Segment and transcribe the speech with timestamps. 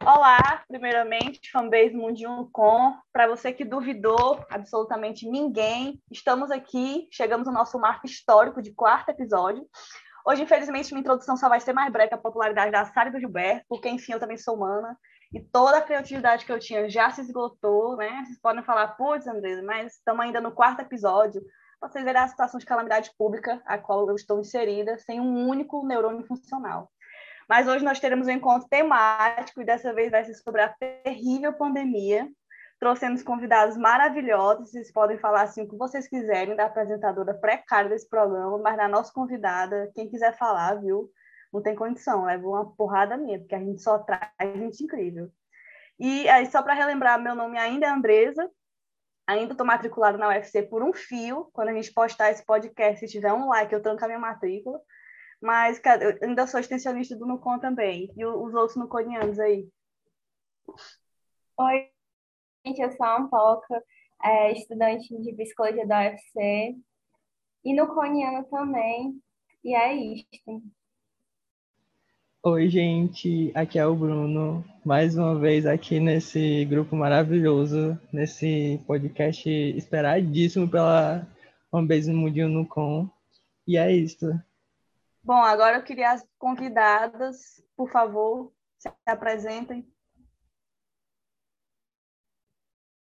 [0.00, 2.94] Olá, primeiramente, fanbase Mundinho Com.
[3.10, 9.08] Para você que duvidou, absolutamente ninguém, estamos aqui, chegamos ao nosso marco histórico de quarto
[9.08, 9.66] episódio.
[10.26, 13.18] Hoje, infelizmente, minha introdução só vai ser mais breve a popularidade da Sara e do
[13.18, 14.98] Gilberto, porque, enfim, eu também sou humana,
[15.32, 18.22] e toda a criatividade que eu tinha já se esgotou, né?
[18.26, 21.40] Vocês podem falar, putz, Andresa, mas estamos ainda no quarto episódio,
[21.80, 25.86] vocês verem a situação de calamidade pública a qual eu estou inserida, sem um único
[25.86, 26.90] neurônio funcional.
[27.48, 31.52] Mas hoje nós teremos um encontro temático e dessa vez vai ser sobre a terrível
[31.52, 32.28] pandemia.
[32.78, 38.08] Trouxemos convidados maravilhosos, vocês podem falar assim o que vocês quiserem da apresentadora precária desse
[38.08, 41.10] programa, mas na nossa convidada, quem quiser falar, viu?
[41.50, 45.30] Não tem condição, leva uma porrada minha, porque a gente só traz gente incrível.
[45.98, 48.50] E aí, só para relembrar, meu nome ainda é Andresa,
[49.26, 51.48] ainda estou matriculada na UFC por um fio.
[51.54, 54.78] Quando a gente postar esse podcast, se tiver um like, eu tranco a minha matrícula.
[55.40, 58.12] Mas eu ainda sou extensionista do Nucon também.
[58.16, 59.68] E os outros nuconianos aí?
[61.58, 61.90] Oi,
[62.64, 63.84] gente, eu sou a Ampoca,
[64.22, 66.76] é, estudante de psicologia da UFC.
[67.64, 69.20] E nuconiano também.
[69.64, 70.62] E é isto.
[72.42, 79.50] Oi, gente, aqui é o Bruno, mais uma vez aqui nesse grupo maravilhoso, nesse podcast
[79.50, 81.26] esperadíssimo pela
[81.72, 83.10] fanbase Mundinho no Com.
[83.66, 84.26] E é isso.
[85.26, 89.84] Bom, agora eu queria as convidadas, por favor, se apresentem.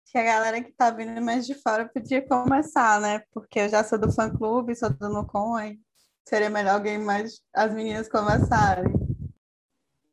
[0.01, 3.19] Acho que a galera que está vindo mais de fora podia começar, né?
[3.31, 5.79] Porque eu já sou do fã-clube, sou do Nucon, aí
[6.27, 8.91] seria melhor alguém mais, as meninas começarem.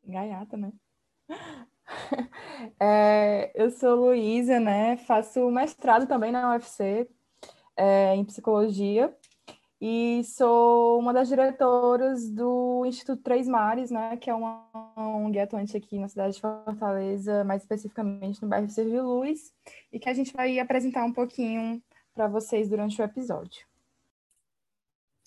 [0.05, 0.71] Gaiata, né?
[2.79, 4.97] É, eu sou Luísa, né?
[4.97, 7.09] Faço mestrado também na UFC
[7.75, 9.13] é, em psicologia
[9.85, 15.75] e sou uma das diretoras do Instituto Três Mares, né, que é uma ONG atuante
[15.75, 19.51] aqui na cidade de Fortaleza, mais especificamente no bairro Serviu Luz,
[19.91, 21.83] e que a gente vai apresentar um pouquinho
[22.15, 23.65] para vocês durante o episódio.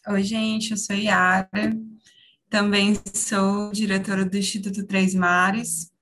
[0.09, 1.77] Oi, gente, eu sou Yara,
[2.49, 5.93] também sou diretora do Instituto Três Mares,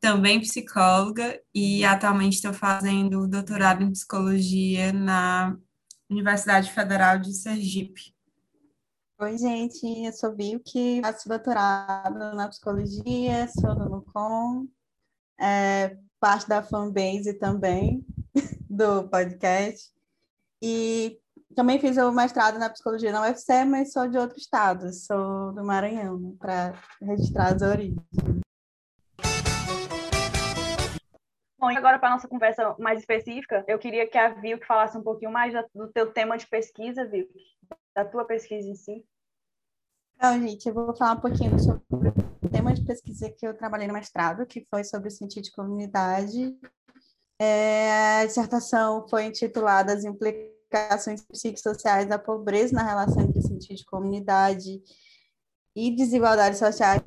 [0.00, 5.56] também psicóloga, e atualmente estou fazendo doutorado em psicologia na
[6.10, 8.14] Universidade Federal de Sergipe.
[9.18, 14.66] Oi, gente, eu sou Vilke, faço doutorado na psicologia, sou do Lucom,
[15.40, 18.04] é, parte da fanbase também
[18.68, 19.90] do podcast.
[20.60, 21.18] E
[21.54, 25.64] também fiz o mestrado na psicologia na UFC, mas sou de outro estado, sou do
[25.64, 28.04] Maranhão, para registrar as origens.
[31.64, 35.02] Bom, e agora para nossa conversa mais específica, eu queria que a Vilk falasse um
[35.02, 37.32] pouquinho mais do teu tema de pesquisa, Vilk,
[37.96, 39.02] da tua pesquisa em si.
[40.14, 41.82] Então, gente, eu vou falar um pouquinho sobre
[42.42, 45.52] o tema de pesquisa que eu trabalhei no mestrado, que foi sobre o sentido de
[45.52, 46.54] comunidade.
[47.40, 53.86] É, a dissertação foi intitulada As implicações psicossociais da pobreza na relação entre sentido de
[53.86, 54.82] comunidade
[55.74, 57.00] e desigualdades sociais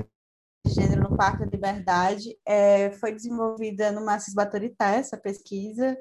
[1.18, 5.98] Da Liberdade, é, foi desenvolvida no Massis Baturité, essa pesquisa,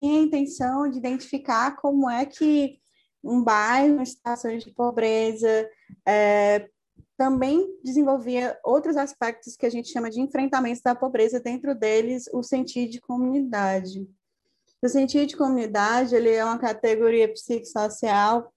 [0.00, 2.78] e a intenção de identificar como é que
[3.22, 5.68] um bairro em situações de pobreza
[6.06, 6.68] é,
[7.16, 12.42] também desenvolvia outros aspectos que a gente chama de enfrentamento da pobreza, dentro deles o
[12.42, 14.06] sentido de comunidade.
[14.82, 18.52] O sentido de comunidade ele é uma categoria psicossocial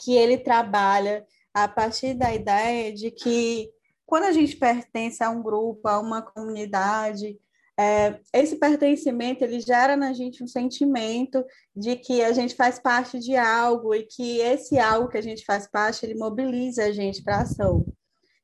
[0.00, 3.70] que ele trabalha a partir da ideia de que
[4.08, 7.38] quando a gente pertence a um grupo, a uma comunidade,
[7.78, 11.44] é, esse pertencimento ele gera na gente um sentimento
[11.76, 15.44] de que a gente faz parte de algo e que esse algo que a gente
[15.44, 17.84] faz parte ele mobiliza a gente para ação.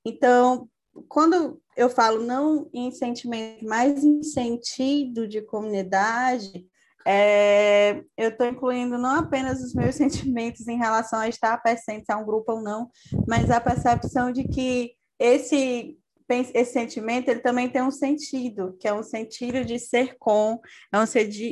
[0.04, 0.68] Então,
[1.08, 6.66] quando eu falo não em sentimento, mas em sentido de comunidade,
[7.06, 12.16] é, eu estou incluindo não apenas os meus sentimentos em relação a estar pertencendo a
[12.18, 12.90] um grupo ou não,
[13.26, 15.96] mas a percepção de que esse
[16.26, 20.58] esse sentimento ele também tem um sentido, que é um sentido de ser com,
[20.90, 21.04] é um,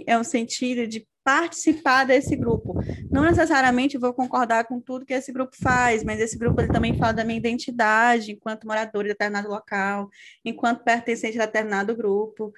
[0.06, 2.75] é um sentido de participar desse grupo.
[3.11, 6.97] Não necessariamente vou concordar com tudo que esse grupo faz, mas esse grupo ele também
[6.97, 10.08] fala da minha identidade enquanto morador de determinado local,
[10.44, 12.53] enquanto pertencente a determinado grupo.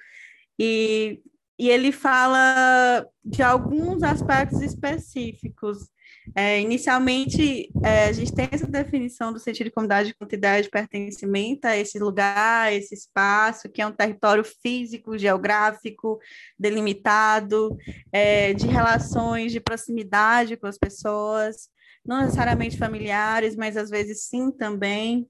[0.57, 1.21] E,
[1.59, 5.89] e ele fala de alguns aspectos específicos
[6.33, 10.69] É, inicialmente, é, a gente tem essa definição do sentido de comunidade com ideia de
[10.69, 16.19] pertencimento a esse lugar, a esse espaço, que é um território físico, geográfico,
[16.57, 17.77] delimitado,
[18.11, 21.69] é, de relações de proximidade com as pessoas,
[22.05, 25.27] não necessariamente familiares, mas às vezes sim também.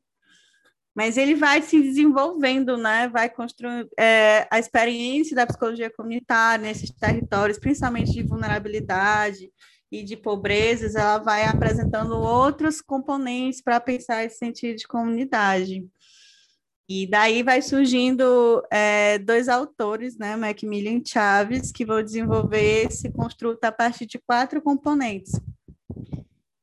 [0.95, 3.09] Mas ele vai se desenvolvendo, né?
[3.09, 9.51] vai construindo é, a experiência da psicologia comunitária nesses territórios, principalmente de vulnerabilidade,
[9.99, 15.85] e de pobrezas, ela vai apresentando outros componentes para pensar esse sentido de comunidade.
[16.87, 23.09] E daí vai surgindo é, dois autores, né, Macmillan e Chaves, que vão desenvolver esse
[23.11, 25.39] construto a partir de quatro componentes.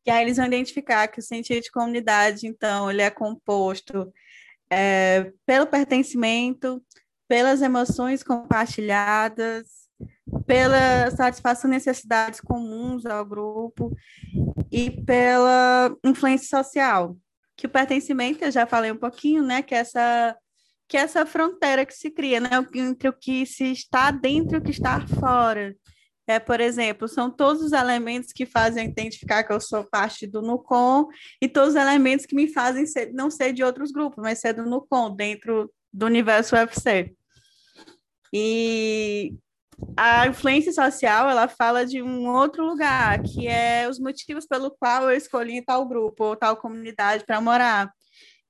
[0.04, 4.12] Que aí eles vão identificar que o sentido de comunidade, então, ele é composto
[4.70, 6.82] é, pelo pertencimento,
[7.26, 9.81] pelas emoções compartilhadas,
[10.46, 13.94] pela satisfação de necessidades comuns ao grupo
[14.70, 17.16] e pela influência social,
[17.56, 20.36] que o pertencimento, eu já falei um pouquinho, né, que essa
[20.88, 24.62] que essa fronteira que se cria, né, entre o que se está dentro e o
[24.62, 25.74] que está fora.
[26.26, 30.42] É, por exemplo, são todos os elementos que fazem identificar que eu sou parte do
[30.42, 31.08] NUCOM
[31.40, 34.52] e todos os elementos que me fazem ser, não ser de outros grupos, mas ser
[34.52, 37.14] do NUCOM, dentro do universo UFC.
[38.32, 39.34] E
[39.96, 45.10] a influência social ela fala de um outro lugar, que é os motivos pelo qual
[45.10, 47.92] eu escolhi tal grupo ou tal comunidade para morar.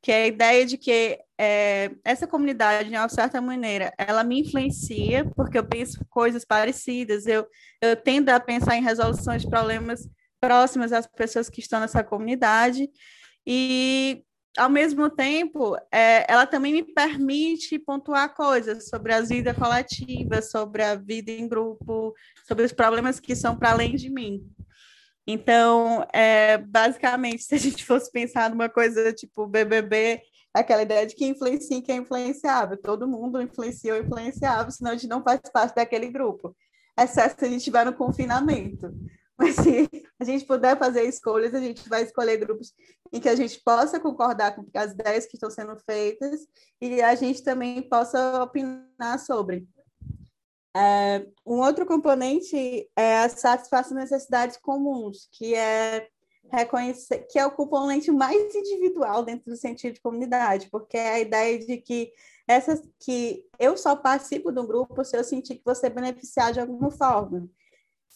[0.00, 4.40] Que é a ideia de que é, essa comunidade, de uma certa maneira, ela me
[4.40, 7.46] influencia, porque eu penso coisas parecidas, eu,
[7.81, 10.08] eu tendo a pensar em resoluções de problemas
[10.40, 12.88] próximas às pessoas que estão nessa comunidade,
[13.46, 14.25] e
[14.57, 20.83] ao mesmo tempo, é, ela também me permite pontuar coisas sobre a vida coletiva, sobre
[20.83, 22.15] a vida em grupo,
[22.47, 24.43] sobre os problemas que são para além de mim.
[25.27, 30.21] Então, é, basicamente, se a gente fosse pensar numa coisa tipo BBB,
[30.53, 32.77] aquela ideia de que influencia quem é influenciável.
[32.77, 36.55] Todo mundo influencia ou influenciável, senão a gente não faz parte daquele grupo.
[36.99, 38.93] Exceto se a gente estiver no confinamento.
[39.43, 39.89] Mas se
[40.21, 42.73] a gente puder fazer escolhas, a gente vai escolher grupos
[43.12, 46.47] em que a gente possa concordar com as ideias que estão sendo feitas
[46.81, 49.67] e a gente também possa opinar sobre.
[50.77, 56.09] É, um outro componente é a satisfação de necessidades comuns, que é
[56.50, 61.21] reconhecer que é o componente mais individual dentro do sentido de comunidade, porque é a
[61.21, 62.12] ideia de que
[62.47, 66.91] essas que eu só participo do grupo se eu sentir que você beneficiar de alguma
[66.91, 67.49] forma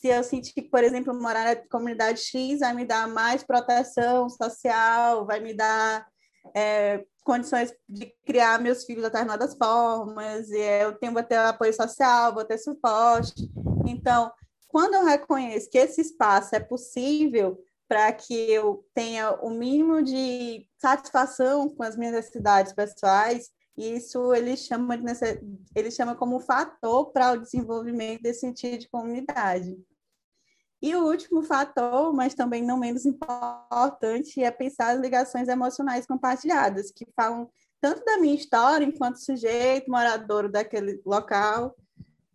[0.06, 4.28] se eu sentir que, por exemplo, morar na comunidade X vai me dar mais proteção
[4.28, 6.06] social, vai me dar
[6.54, 11.74] é, condições de criar meus filhos de determinadas formas, e eu tenho, vou ter apoio
[11.74, 13.50] social, vou ter suporte.
[13.84, 14.30] Então,
[14.68, 20.68] quando eu reconheço que esse espaço é possível para que eu tenha o mínimo de
[20.78, 25.04] satisfação com as minhas necessidades pessoais, isso ele chama, de,
[25.74, 29.76] ele chama como fator para o desenvolvimento desse sentido de comunidade.
[30.82, 36.90] E o último fator, mas também não menos importante, é pensar as ligações emocionais compartilhadas,
[36.90, 37.50] que falam
[37.80, 41.74] tanto da minha história enquanto sujeito, morador daquele local,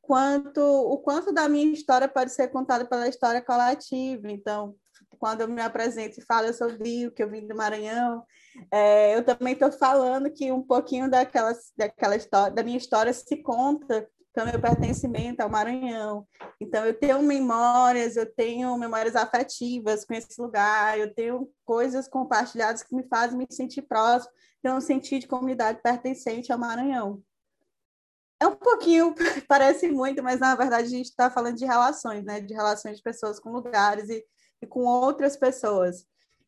[0.01, 4.29] quanto o quanto da minha história pode ser contada pela história coletiva.
[4.29, 4.75] Então,
[5.19, 8.23] quando eu me apresento e falo, eu sou Dio, que eu vim do Maranhão,
[8.71, 13.37] é, eu também estou falando que um pouquinho daquela, daquela história, da minha história se
[13.37, 16.27] conta pelo meu pertencimento ao Maranhão.
[16.59, 22.83] Então, eu tenho memórias, eu tenho memórias afetivas com esse lugar, eu tenho coisas compartilhadas
[22.83, 27.21] que me fazem me sentir próximo, ter um sentido de comunidade pertencente ao Maranhão.
[28.39, 29.13] É um pouquinho,
[29.47, 32.39] parece muito, mas na verdade a gente está falando de relações, né?
[32.39, 34.25] De relações de pessoas com lugares e
[34.61, 36.05] e com outras pessoas.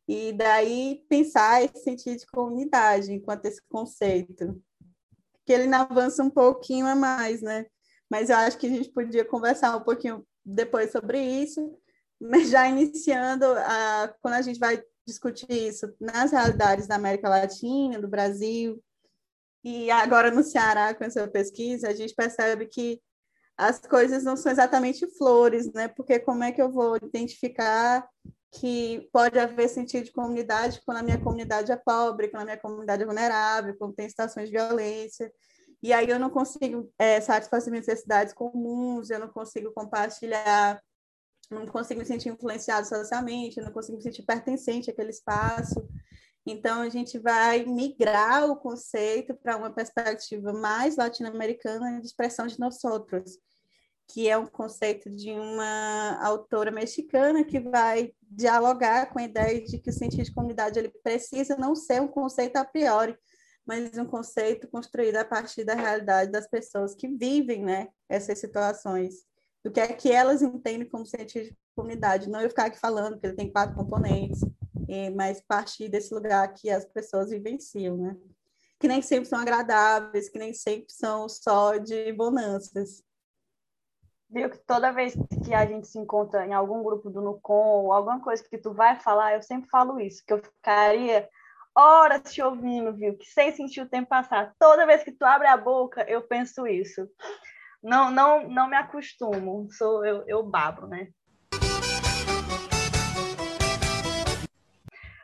[0.08, 4.62] E daí pensar esse sentido de comunidade enquanto esse conceito.
[5.46, 7.66] Que ele avança um pouquinho a mais, né?
[8.14, 11.76] Mas eu acho que a gente podia conversar um pouquinho depois sobre isso,
[12.22, 18.00] mas já iniciando, a, quando a gente vai discutir isso nas realidades da América Latina,
[18.00, 18.80] do Brasil,
[19.64, 23.02] e agora no Ceará, com essa pesquisa, a gente percebe que
[23.58, 25.88] as coisas não são exatamente flores, né?
[25.88, 28.08] Porque como é que eu vou identificar
[28.52, 32.60] que pode haver sentido de comunidade quando a minha comunidade é pobre, quando a minha
[32.60, 35.34] comunidade é vulnerável, quando tem situações de violência.
[35.84, 40.82] E aí eu não consigo é, satisfazer minhas necessidades comuns, eu não consigo compartilhar,
[41.52, 45.86] não consigo me sentir influenciado socialmente, eu não consigo me sentir pertencente àquele espaço.
[46.46, 52.58] Então, a gente vai migrar o conceito para uma perspectiva mais latino-americana de expressão de
[52.58, 53.38] nós outros,
[54.08, 59.80] que é um conceito de uma autora mexicana que vai dialogar com a ideia de
[59.80, 63.18] que o sentido de comunidade ele precisa não ser um conceito a priori,
[63.66, 69.26] mas um conceito construído a partir da realidade das pessoas que vivem né, essas situações,
[69.64, 72.30] do que é que elas entendem como sentido de comunidade.
[72.30, 74.42] Não eu ficar aqui falando que ele tem quatro componentes,
[75.16, 78.18] mas partir desse lugar que as pessoas vivenciam, né?
[78.80, 83.02] Que nem sempre são agradáveis, que nem sempre são só de bonanças.
[84.30, 85.14] Viu que toda vez
[85.46, 88.74] que a gente se encontra em algum grupo do Nucom ou alguma coisa que tu
[88.74, 91.30] vai falar, eu sempre falo isso, que eu ficaria
[91.76, 93.18] horas te ouvindo, viu?
[93.18, 94.54] Que sem sentir o tempo passar.
[94.60, 97.08] Toda vez que tu abre a boca, eu penso isso.
[97.82, 99.68] Não, não, não me acostumo.
[99.72, 101.10] Sou eu, eu babo, né?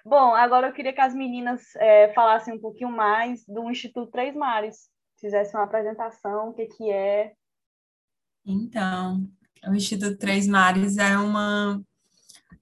[0.04, 4.36] Bom, agora eu queria que as meninas é, falassem um pouquinho mais do Instituto Três
[4.36, 4.90] Mares,
[5.20, 7.34] fizessem uma apresentação, o que, que é.
[8.44, 9.30] Então,
[9.68, 11.80] o Instituto Três Mares é uma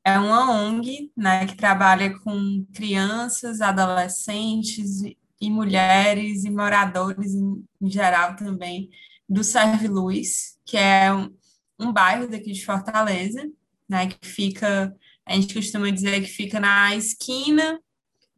[0.08, 5.02] é uma ONG, né, que trabalha com crianças, adolescentes
[5.42, 8.90] e mulheres e moradores em, geral também
[9.28, 11.36] do Serve Luz, que é um,
[11.78, 13.52] um bairro daqui de Fortaleza,
[13.88, 14.96] né, que fica,
[15.26, 17.78] a gente costuma dizer que fica na esquina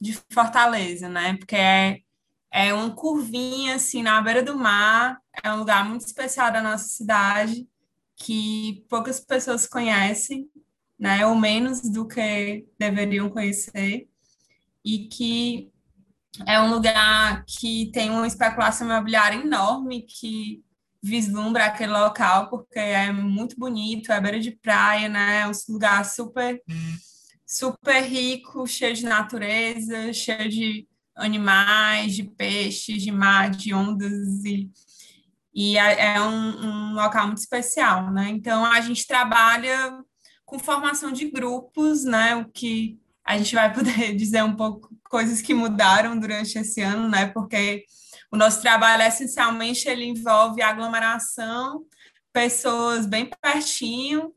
[0.01, 1.99] de Fortaleza, né, porque é,
[2.51, 6.85] é uma curvinha assim na beira do mar, é um lugar muito especial da nossa
[6.85, 7.67] cidade
[8.15, 10.49] que poucas pessoas conhecem
[10.99, 14.07] né, ou menos do que deveriam conhecer,
[14.83, 15.71] e que
[16.45, 20.63] é um lugar que tem uma especulação imobiliária enorme que
[21.01, 26.03] vislumbra aquele local, porque é muito bonito, é beira de praia, né, é um lugar
[26.03, 26.61] super,
[27.45, 34.69] super rico, cheio de natureza, cheio de animais, de peixes, de mar, de ondas e
[35.51, 38.29] e é, é um, um, local muito especial, né?
[38.29, 39.99] Então a gente trabalha
[40.49, 42.35] com formação de grupos, né?
[42.35, 47.07] O que a gente vai poder dizer um pouco coisas que mudaram durante esse ano,
[47.07, 47.27] né?
[47.27, 47.85] Porque
[48.31, 51.85] o nosso trabalho essencialmente ele envolve aglomeração,
[52.33, 54.33] pessoas bem pertinho,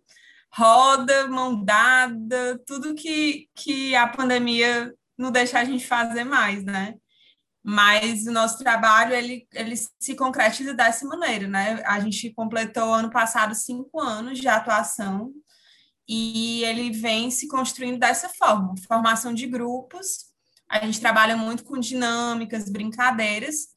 [0.55, 6.95] roda, mão dada, tudo que, que a pandemia não deixa a gente fazer mais, né?
[7.65, 11.83] Mas o nosso trabalho ele, ele se concretiza dessa maneira, né?
[11.87, 15.33] A gente completou ano passado cinco anos de atuação
[16.15, 20.27] e ele vem se construindo dessa forma, formação de grupos.
[20.69, 23.69] A gente trabalha muito com dinâmicas, brincadeiras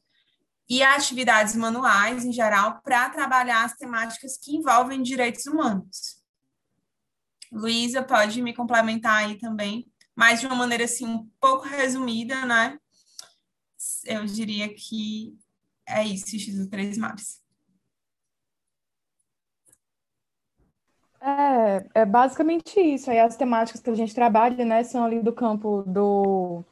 [0.68, 6.22] e atividades manuais em geral para trabalhar as temáticas que envolvem direitos humanos.
[7.50, 12.78] Luísa pode me complementar aí também, mas de uma maneira assim um pouco resumida, né?
[14.04, 15.34] Eu diria que
[15.88, 17.40] é isso, Instituto Três Mares.
[21.26, 23.10] É, é basicamente isso.
[23.10, 26.62] Aí as temáticas que a gente trabalha, né, são ali do campo do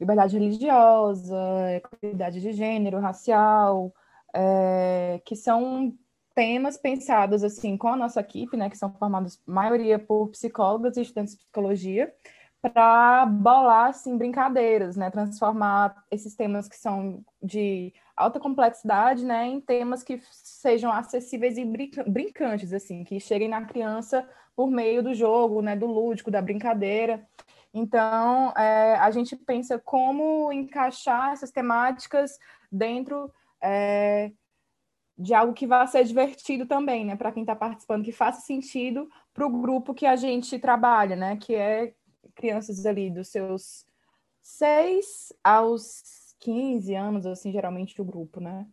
[0.00, 1.36] liberdade religiosa,
[1.76, 3.92] equidade de gênero, racial,
[4.34, 5.92] é, que são
[6.34, 11.02] temas pensados assim com a nossa equipe, né, que são formados maioria por psicólogas e
[11.02, 12.14] estudantes de psicologia,
[12.62, 19.60] para bolar assim brincadeiras, né, transformar esses temas que são de alta complexidade, né, em
[19.60, 21.64] temas que sejam acessíveis e
[22.06, 27.26] brincantes, assim, que cheguem na criança por meio do jogo, né, do lúdico, da brincadeira.
[27.72, 32.38] Então, é, a gente pensa como encaixar essas temáticas
[32.70, 33.32] dentro
[33.62, 34.32] é,
[35.16, 39.08] de algo que vá ser divertido também, né, para quem está participando, que faça sentido
[39.32, 41.94] para o grupo que a gente trabalha, né, que é
[42.34, 43.86] crianças ali dos seus
[44.40, 48.66] seis aos 15 anos, assim, geralmente o grupo, né?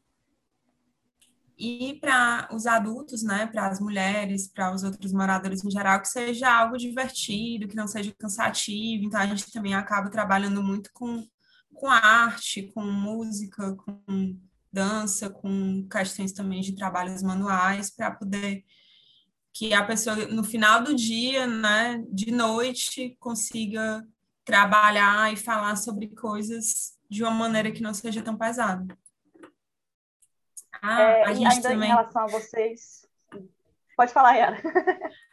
[1.58, 6.10] E para os adultos, né, para as mulheres, para os outros moradores em geral, que
[6.10, 9.06] seja algo divertido, que não seja cansativo.
[9.06, 11.26] Então, a gente também acaba trabalhando muito com,
[11.74, 14.38] com arte, com música, com
[14.72, 18.66] dança, com questões também de trabalhos manuais, para poder
[19.54, 24.06] que a pessoa, no final do dia, né, de noite, consiga
[24.44, 28.86] trabalhar e falar sobre coisas de uma maneira que não seja tão pesada.
[30.82, 31.90] Ah, é, a gente também...
[31.90, 33.08] em relação a vocês.
[33.96, 34.62] Pode falar, Yara.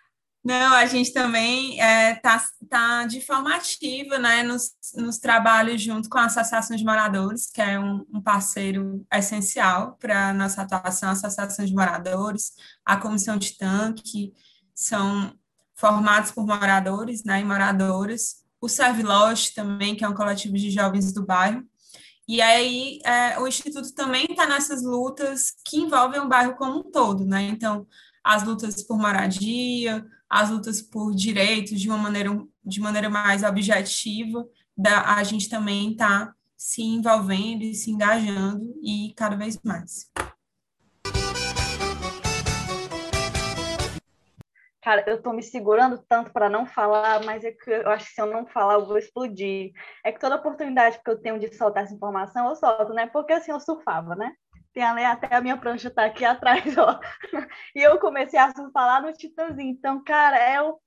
[0.45, 5.81] Não, a gente também está é, tá, tá de forma ativa né, nos, nos trabalhos
[5.81, 10.63] junto com a Associação de Moradores, que é um, um parceiro essencial para a nossa
[10.63, 14.33] atuação, a Associação de Moradores, a Comissão Titã, que
[14.75, 15.33] são
[15.77, 20.71] formados por moradores né, e moradoras, o Serve Lost também, que é um coletivo de
[20.71, 21.65] jovens do bairro.
[22.29, 26.91] E aí é, o Instituto também está nessas lutas que envolvem o bairro como um
[26.91, 27.43] todo, né?
[27.43, 27.87] Então,
[28.23, 32.31] as lutas por moradia, as lutas por direitos de uma maneira,
[32.65, 39.13] de maneira mais objetiva, da, a gente também está se envolvendo e se engajando e
[39.17, 40.11] cada vez mais.
[44.83, 48.15] Cara, eu tô me segurando tanto para não falar, mas é que eu acho que
[48.15, 49.71] se eu não falar, eu vou explodir.
[50.05, 53.07] É que toda oportunidade que eu tenho de soltar essa informação, eu solto, né?
[53.07, 54.33] Porque assim eu surfava, né?
[54.75, 56.99] Tem até a minha prancha tá aqui atrás, ó.
[57.77, 59.71] E eu comecei a surfar lá no Titãzinho.
[59.71, 60.81] Então, cara, eu,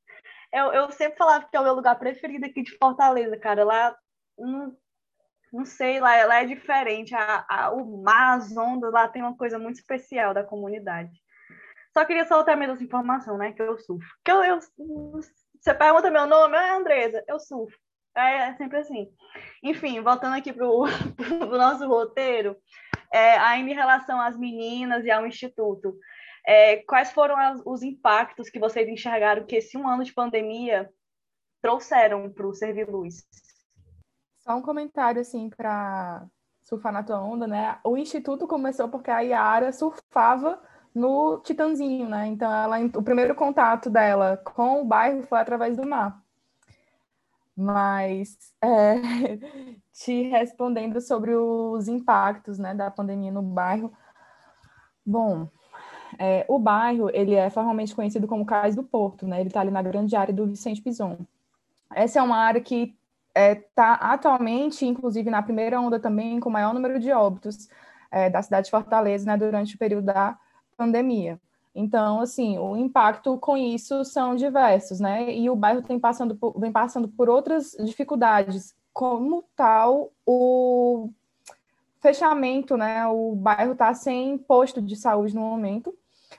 [0.51, 3.63] eu, eu sempre falava que é o meu lugar preferido aqui de Fortaleza, cara.
[3.63, 3.95] Lá,
[4.37, 4.75] não,
[5.53, 7.15] não sei, lá, lá é diferente.
[7.15, 11.24] A, a, o mar, as ondas, lá tem uma coisa muito especial da comunidade.
[11.95, 13.53] Só queria soltar mesmo essa informação, né?
[13.53, 14.05] Que eu surfo.
[14.23, 14.59] Que eu, eu,
[15.57, 17.77] você pergunta meu nome, é Andresa, eu surfo.
[18.13, 19.09] É, é sempre assim.
[19.63, 20.85] Enfim, voltando aqui para o
[21.57, 22.57] nosso roteiro,
[23.13, 25.97] é, ainda em relação às meninas e ao Instituto,
[26.45, 30.89] é, quais foram as, os impactos que vocês enxergaram que esse um ano de pandemia
[31.61, 33.25] trouxeram para o Servir Luz?
[34.39, 36.27] Só um comentário, assim, para
[36.65, 37.79] surfar na tua onda, né?
[37.85, 40.61] O Instituto começou porque a Yara surfava
[40.95, 42.27] no Titanzinho, né?
[42.27, 46.23] Então, ela, o primeiro contato dela com o bairro foi através do mar.
[47.55, 48.95] Mas, é,
[49.93, 53.91] te respondendo sobre os impactos né, da pandemia no bairro,
[55.05, 55.49] bom,
[56.17, 59.39] é, o bairro ele é formalmente conhecido como Cais do Porto, né?
[59.41, 61.17] Ele está ali na grande área do Vicente Pison.
[61.93, 62.95] Essa é uma área que
[63.35, 67.69] está é, tá atualmente, inclusive na primeira onda também, com o maior número de óbitos
[68.09, 70.37] é, da cidade de Fortaleza, né, durante o período da
[70.77, 71.39] pandemia.
[71.73, 75.33] Então, assim, o impacto com isso são diversos, né?
[75.33, 81.09] E o bairro tem passando por, vem passando por outras dificuldades, como tal o
[81.99, 83.05] fechamento, né?
[83.07, 85.93] O bairro está sem posto de saúde no momento,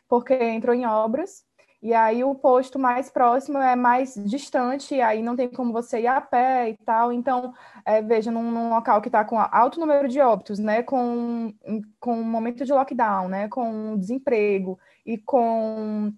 [0.09, 1.45] porque entrou em obras,
[1.87, 6.01] e aí o posto mais próximo é mais distante, e aí não tem como você
[6.01, 7.13] ir a pé e tal.
[7.13, 11.55] Então, é, veja, num, num, local que está com alto número de óbitos, né, com,
[12.01, 16.13] com um momento de lockdown, né, com desemprego e com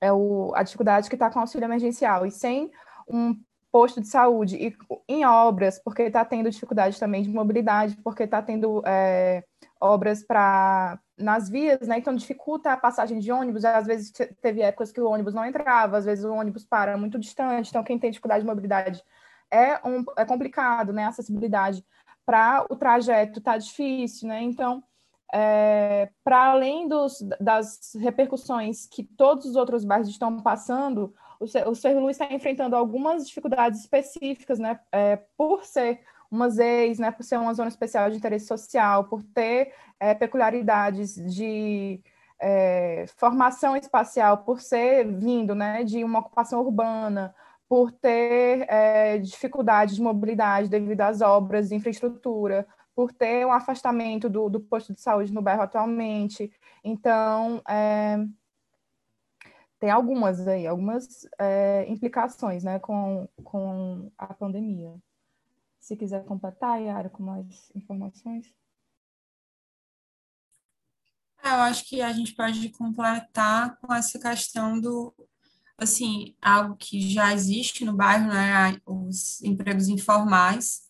[0.00, 2.70] é, o, a dificuldade que está com auxílio emergencial, e sem
[3.06, 3.38] um
[3.70, 4.74] posto de saúde e
[5.06, 9.44] em obras, porque está tendo dificuldade também de mobilidade, porque está tendo é,
[9.82, 11.98] obras para nas vias, né?
[11.98, 13.64] Então dificulta a passagem de ônibus.
[13.64, 17.18] Às vezes teve épocas que o ônibus não entrava, às vezes o ônibus para muito
[17.18, 17.68] distante.
[17.68, 19.02] Então quem tem dificuldade de mobilidade
[19.50, 21.04] é, um, é complicado, né?
[21.04, 21.84] A acessibilidade
[22.24, 24.40] para o trajeto está difícil, né?
[24.42, 24.82] Então
[25.34, 31.74] é, para além dos, das repercussões que todos os outros bairros estão passando, o, o
[31.74, 34.78] Cerro Luiz está enfrentando algumas dificuldades específicas, né?
[34.92, 36.00] É, por ser
[36.32, 41.14] uma ZEIS, né, por ser uma zona especial de interesse social, por ter é, peculiaridades
[41.14, 42.00] de
[42.40, 47.34] é, formação espacial, por ser vindo né, de uma ocupação urbana,
[47.68, 54.28] por ter é, dificuldade de mobilidade devido às obras de infraestrutura, por ter um afastamento
[54.28, 56.50] do, do posto de saúde no bairro atualmente.
[56.82, 58.18] Então, é,
[59.78, 64.94] tem algumas aí, algumas é, implicações né, com, com a pandemia.
[65.82, 68.46] Se quiser completar, Yara, com mais informações.
[71.42, 75.12] É, eu acho que a gente pode completar com essa questão do,
[75.76, 80.82] assim, algo que já existe no bairro, né, os empregos informais,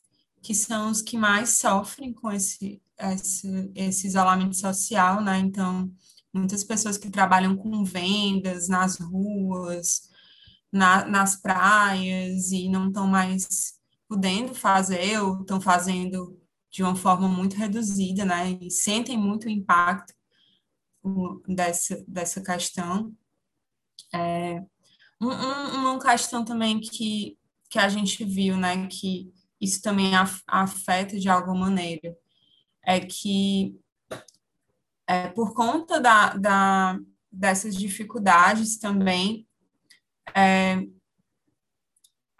[0.42, 5.90] que são os que mais sofrem com esse, esse, esse isolamento social, né, então,
[6.34, 10.10] muitas pessoas que trabalham com vendas nas ruas,
[10.70, 13.80] na, nas praias, e não estão mais
[14.12, 16.38] podendo fazer ou estão fazendo
[16.70, 18.58] de uma forma muito reduzida, né?
[18.60, 20.12] E sentem muito o impacto
[21.48, 23.14] dessa, dessa questão.
[24.14, 24.62] É,
[25.18, 27.38] um, uma questão também que,
[27.70, 30.12] que a gente viu, né, que isso também
[30.46, 32.14] afeta de alguma maneira,
[32.84, 33.74] é que
[35.06, 36.98] é, por conta da, da,
[37.30, 39.46] dessas dificuldades também,
[40.34, 40.86] é,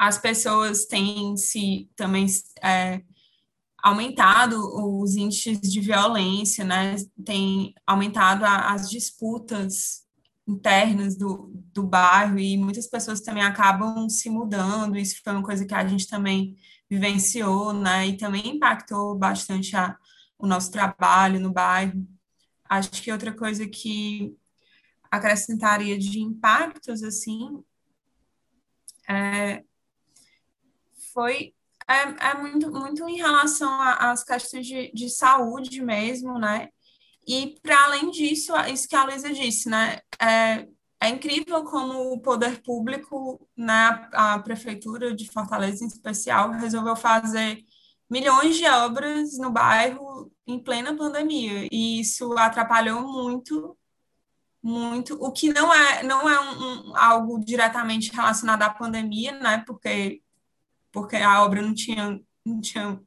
[0.03, 2.27] as pessoas têm se também
[2.61, 3.01] é,
[3.81, 4.57] aumentado
[5.01, 6.97] os índices de violência, né?
[7.25, 10.03] Tem aumentado a, as disputas
[10.45, 14.99] internas do, do bairro e muitas pessoas também acabam se mudando.
[14.99, 16.57] Isso foi uma coisa que a gente também
[16.91, 18.09] vivenciou, né?
[18.09, 19.97] E também impactou bastante a,
[20.37, 22.05] o nosso trabalho no bairro.
[22.69, 24.37] Acho que outra coisa que
[25.09, 27.63] acrescentaria de impactos, assim,
[29.09, 29.63] é,
[31.13, 31.55] foi
[31.89, 36.69] é, é muito, muito em relação às questões de, de saúde mesmo, né?
[37.27, 40.01] E para além disso, isso que a Luísa disse, né?
[40.21, 40.67] É,
[41.01, 47.65] é incrível como o poder público, né, a prefeitura de Fortaleza em especial, resolveu fazer
[48.09, 53.77] milhões de obras no bairro em plena pandemia, e isso atrapalhou muito
[54.63, 59.65] muito, o que não é não é um, um, algo diretamente relacionado à pandemia, né?
[59.67, 60.23] Porque
[60.93, 63.01] porque a obra não tinha não tinha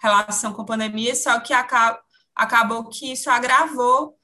[0.00, 2.00] relação com a pandemia, só que acaba,
[2.34, 4.16] acabou que isso agravou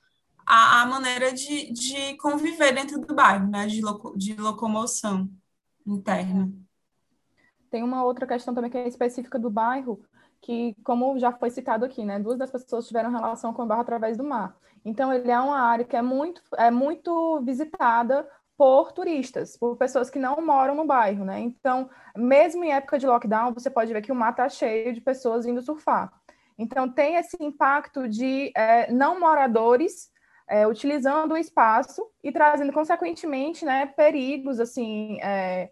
[0.45, 3.67] a, a maneira de, de conviver dentro do bairro, né?
[3.67, 5.31] De, loco, de locomoção
[5.87, 6.51] interna.
[7.71, 10.03] Tem uma outra questão também que é específica do bairro,
[10.41, 13.83] que, como já foi citado aqui, né, duas das pessoas tiveram relação com o bairro
[13.83, 14.57] através do mar.
[14.85, 18.27] Então, ele é uma área que é muito, é muito visitada
[18.59, 21.39] por turistas, por pessoas que não moram no bairro, né?
[21.39, 25.01] Então, mesmo em época de lockdown, você pode ver que o mar está cheio de
[25.01, 26.13] pessoas indo surfar.
[26.59, 30.11] Então, tem esse impacto de é, não moradores
[30.49, 35.71] é, utilizando o espaço e trazendo, consequentemente, né, perigos, assim, é,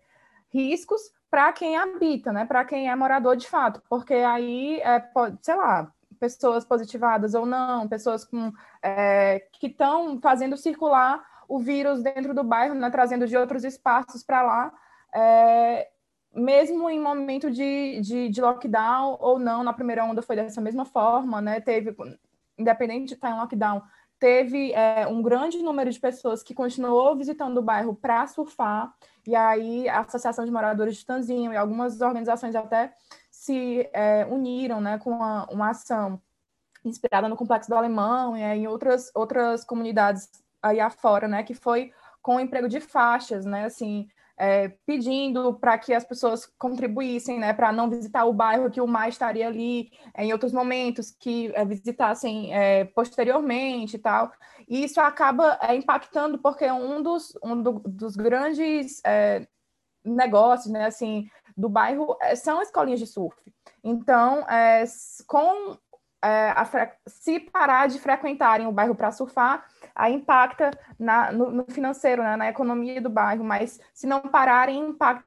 [0.55, 5.38] riscos para quem habita, né, para quem é morador de fato, porque aí, é, pode,
[5.42, 12.02] sei lá, pessoas positivadas ou não, pessoas com, é, que estão fazendo circular o vírus
[12.02, 14.72] dentro do bairro, né, trazendo de outros espaços para lá,
[15.14, 15.88] é,
[16.35, 20.85] mesmo em momento de, de, de, lockdown ou não, na primeira onda foi dessa mesma
[20.85, 21.96] forma, né, teve,
[22.59, 23.82] independente de estar em lockdown,
[24.18, 28.94] teve é, um grande número de pessoas que continuou visitando o bairro para surfar,
[29.26, 32.92] e aí a Associação de Moradores de Tanzinho e algumas organizações até
[33.30, 36.20] se é, uniram né, com uma, uma ação
[36.85, 40.28] inspirada no Complexo do Alemão e em outras, outras comunidades
[40.66, 45.79] aí afora, né, que foi com o emprego de faixas, né, assim, é, pedindo para
[45.79, 49.90] que as pessoas contribuíssem, né, para não visitar o bairro que o mar estaria ali
[50.14, 54.31] é, em outros momentos, que é, visitassem é, posteriormente e tal.
[54.68, 59.46] E isso acaba é, impactando porque um dos, um do, dos grandes é,
[60.05, 63.37] negócios, né, assim, do bairro são escolinhas de surf.
[63.83, 64.44] Então,
[65.26, 65.76] com a,
[67.06, 72.36] se parar de frequentarem o bairro para surfar, aí impacta na, no, no, financeiro, né,
[72.36, 75.24] na economia do bairro, mas se não pararem, impacta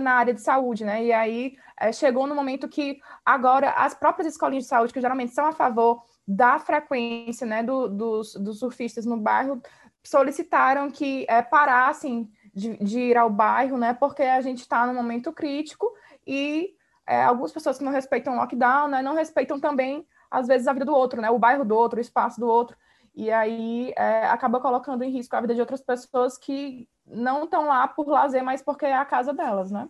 [0.00, 1.02] na área de saúde, né?
[1.04, 5.32] E aí é, chegou no momento que agora as próprias escolinhas de saúde, que geralmente
[5.32, 9.60] são a favor da frequência né, do, dos, dos surfistas no bairro,
[10.04, 13.94] solicitaram que é, parassem de, de, ir ao bairro, né?
[13.94, 15.90] Porque a gente está num momento crítico
[16.26, 16.74] e
[17.10, 20.72] é, algumas pessoas que não respeitam o lockdown, né, não respeitam também, às vezes, a
[20.72, 21.28] vida do outro, né?
[21.30, 22.76] O bairro do outro, o espaço do outro
[23.14, 27.66] e aí é, acaba colocando em risco a vida de outras pessoas que não estão
[27.66, 29.88] lá por lazer, mas porque é a casa delas, né?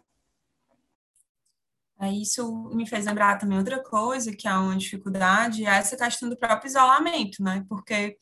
[2.00, 6.30] É, isso me fez lembrar também outra coisa, que é uma dificuldade, é essa questão
[6.30, 7.64] do próprio isolamento, né?
[7.68, 8.16] Porque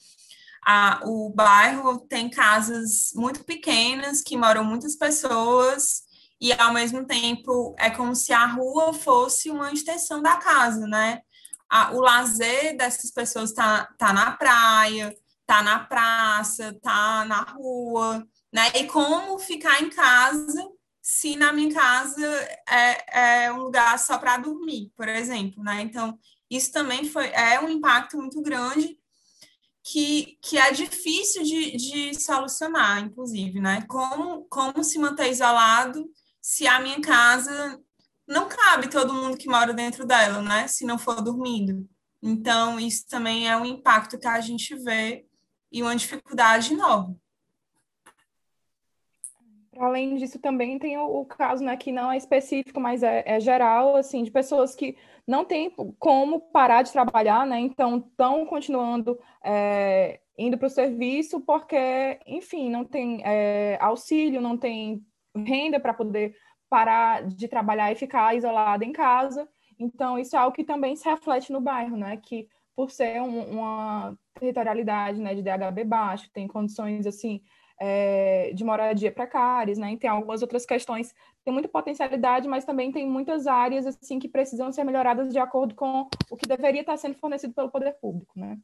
[0.66, 6.02] a, o bairro tem casas muito pequenas, que moram muitas pessoas,
[6.40, 11.22] e ao mesmo tempo é como se a rua fosse uma extensão da casa, né?
[11.68, 15.14] a, o lazer dessas pessoas tá, tá na praia,
[15.46, 18.72] tá na praça, tá na rua, né?
[18.74, 20.68] E como ficar em casa
[21.02, 22.26] se na minha casa
[22.68, 25.82] é, é um lugar só para dormir, por exemplo, né?
[25.82, 26.18] Então,
[26.50, 28.98] isso também foi, é um impacto muito grande
[29.82, 33.84] que, que é difícil de, de solucionar, inclusive, né?
[33.88, 36.10] Como, como se manter isolado
[36.48, 37.78] se a minha casa
[38.26, 40.66] não cabe todo mundo que mora dentro dela, né?
[40.66, 41.86] Se não for dormindo.
[42.22, 45.26] Então, isso também é um impacto que a gente vê
[45.70, 47.20] e uma dificuldade enorme.
[49.76, 53.38] Além disso, também tem o, o, caso, né, que não é específico, mas é, é,
[53.38, 59.20] geral, assim, de pessoas que não têm como parar de trabalhar, né, então estão continuando
[59.44, 65.06] é, indo para o serviço porque, enfim, não tem é, auxílio, não tem
[65.44, 66.34] renda para poder
[66.68, 69.48] parar de trabalhar e ficar isolada em casa.
[69.78, 72.16] Então, isso é algo que também se reflete no bairro, né?
[72.16, 77.42] Que por ser um, uma territorialidade né, de DHB baixo, tem condições assim
[77.80, 79.92] é, de moradia precárias, né?
[79.92, 84.28] E tem algumas outras questões, tem muita potencialidade, mas também tem muitas áreas assim que
[84.28, 88.32] precisam ser melhoradas de acordo com o que deveria estar sendo fornecido pelo poder público,
[88.38, 88.58] né?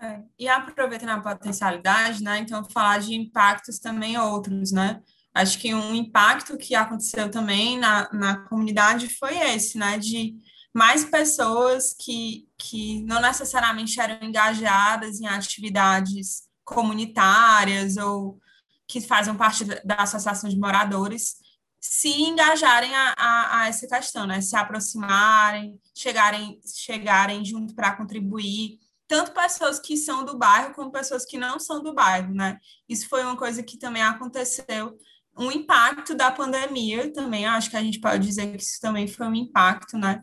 [0.00, 2.38] É, e aproveitando a potencialidade, né?
[2.38, 5.02] Então falar de impactos também outros, né?
[5.34, 9.98] Acho que um impacto que aconteceu também na, na comunidade foi esse, né?
[9.98, 10.36] De
[10.72, 18.38] mais pessoas que, que não necessariamente eram engajadas em atividades comunitárias ou
[18.86, 21.36] que fazem parte da associação de moradores
[21.80, 24.40] se engajarem a, a, a essa questão, né?
[24.40, 28.78] Se aproximarem, chegarem, chegarem junto para contribuir.
[29.06, 32.58] tanto pessoas que são do bairro como pessoas que não são do bairro, né?
[32.88, 34.96] Isso foi uma coisa que também aconteceu,
[35.36, 39.26] um impacto da pandemia também, acho que a gente pode dizer que isso também foi
[39.26, 40.22] um impacto, né?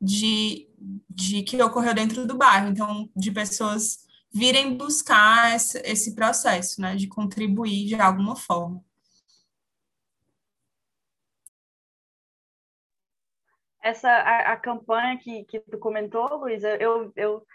[0.00, 0.68] De,
[1.08, 3.98] de que ocorreu dentro do bairro, então, de pessoas
[4.32, 6.96] virem buscar esse, esse processo, né?
[6.96, 8.84] De contribuir de alguma forma.
[13.86, 17.46] essa a, a, campanha que, que tu comentou, Luísa, eu, eu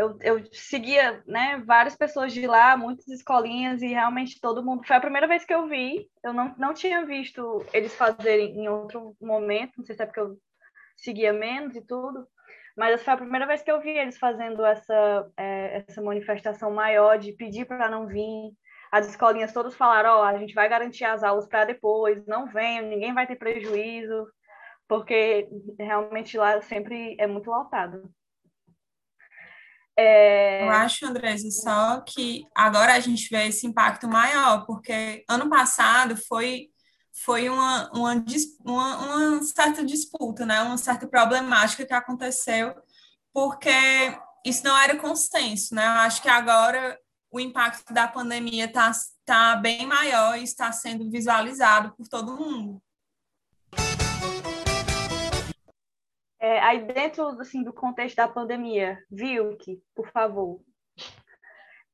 [0.00, 4.86] eu, eu seguia né, várias pessoas de lá, muitas escolinhas, e realmente todo mundo.
[4.86, 8.68] Foi a primeira vez que eu vi, eu não, não tinha visto eles fazerem em
[8.68, 10.38] outro momento, não sei se é porque eu
[10.96, 12.26] seguia menos e tudo,
[12.76, 17.18] mas foi a primeira vez que eu vi eles fazendo essa, é, essa manifestação maior
[17.18, 18.52] de pedir para não vir.
[18.90, 22.46] As escolinhas todas falaram: Ó, oh, a gente vai garantir as aulas para depois, não
[22.46, 24.26] venham, ninguém vai ter prejuízo,
[24.88, 28.10] porque realmente lá sempre é muito lotado.
[29.98, 30.64] É...
[30.64, 36.16] Eu acho, Andresa, só que agora a gente vê esse impacto maior, porque ano passado
[36.28, 36.68] foi,
[37.24, 38.24] foi uma, uma,
[38.64, 40.60] uma, uma certa disputa, né?
[40.62, 42.74] uma certa problemática que aconteceu,
[43.32, 43.70] porque
[44.44, 45.74] isso não era consenso.
[45.74, 45.84] Né?
[45.84, 46.98] Eu acho que agora
[47.30, 48.90] o impacto da pandemia está
[49.24, 52.82] tá bem maior e está sendo visualizado por todo mundo.
[56.40, 60.60] É, aí dentro assim, do contexto da pandemia, Vilk, por favor,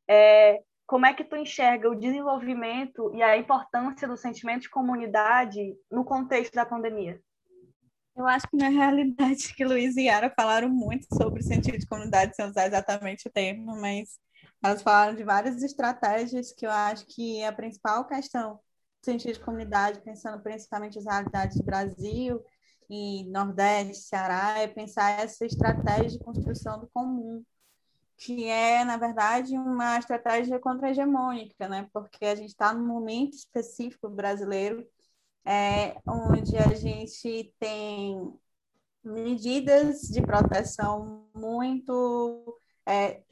[0.09, 5.76] é, como é que tu enxerga o desenvolvimento e a importância do sentimento de comunidade
[5.90, 7.20] no contexto da pandemia?
[8.16, 11.87] Eu acho que na realidade que Luiz e Yara falaram muito sobre o sentido de
[11.87, 14.18] comunidade, sem usar exatamente o termo, mas
[14.64, 19.35] elas falaram de várias estratégias que eu acho que é a principal questão do sentido
[19.35, 22.42] de comunidade, pensando principalmente as realidades do Brasil,
[22.88, 27.44] e Nordeste, Ceará, é pensar essa estratégia de construção do comum,
[28.16, 31.88] que é, na verdade, uma estratégia contra-hegemônica, né?
[31.92, 34.87] porque a gente está num momento específico brasileiro
[35.46, 38.35] é, onde a gente tem
[39.05, 42.59] medidas de proteção muito.
[42.85, 43.22] É,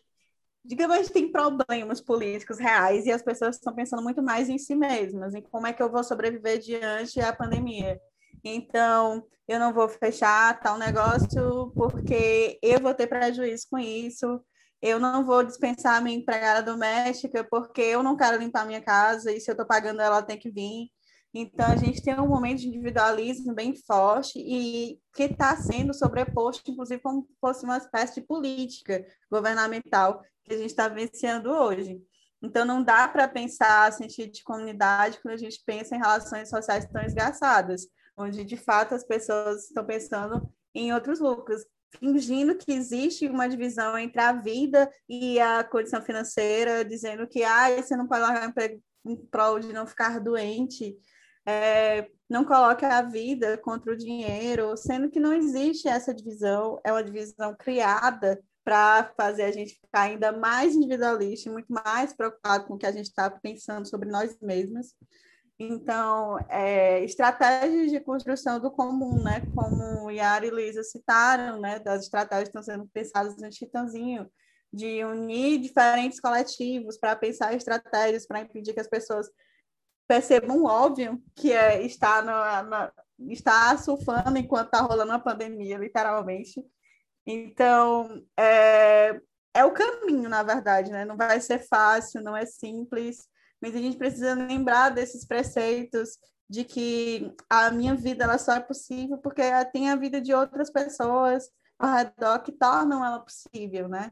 [0.65, 4.59] digamos, a gente tem problemas políticos reais e as pessoas estão pensando muito mais em
[4.59, 8.01] si mesmas, em como é que eu vou sobreviver diante da pandemia.
[8.45, 14.41] Então, eu não vou fechar tal negócio porque eu vou ter prejuízo com isso.
[14.83, 19.41] Eu não vou dispensar minha empregada doméstica porque eu não quero limpar minha casa e
[19.41, 20.91] se eu estou pagando ela, tem que vir.
[21.33, 26.71] Então, a gente tem um momento de individualismo bem forte e que está sendo sobreposto,
[26.71, 31.99] inclusive, como se fosse uma espécie de política governamental que a gente está vivenciando hoje.
[32.43, 36.87] Então, não dá para pensar sentido de comunidade quando a gente pensa em relações sociais
[36.87, 41.65] tão esgaçadas onde de fato as pessoas estão pensando em outros lucros,
[41.99, 47.71] fingindo que existe uma divisão entre a vida e a condição financeira, dizendo que ah,
[47.77, 50.97] você não pode largar emprego em prol de não ficar doente,
[51.47, 56.91] é, não coloque a vida contra o dinheiro, sendo que não existe essa divisão, é
[56.91, 62.75] uma divisão criada para fazer a gente ficar ainda mais individualista, muito mais preocupado com
[62.75, 64.95] o que a gente está pensando sobre nós mesmos.
[65.59, 69.41] Então, é, estratégias de construção do comum, né?
[69.55, 71.79] Como Yara e Luísa citaram, né?
[71.79, 74.29] Das estratégias que estão sendo pensadas no Titãzinho,
[74.73, 79.29] de unir diferentes coletivos para pensar estratégias para impedir que as pessoas
[80.09, 82.93] percebam o óbvio que é estar, na, na,
[83.31, 86.63] estar surfando enquanto está rolando uma pandemia, literalmente.
[87.25, 89.21] Então, é,
[89.55, 91.05] é o caminho, na verdade, né?
[91.05, 93.29] Não vai ser fácil, não é simples,
[93.65, 96.19] mas a gente precisa lembrar desses preceitos
[96.51, 99.41] de que a minha vida ela só é possível porque
[99.73, 101.49] tem a vida de outras pessoas
[101.79, 104.11] ao redor que tornam ela possível, né?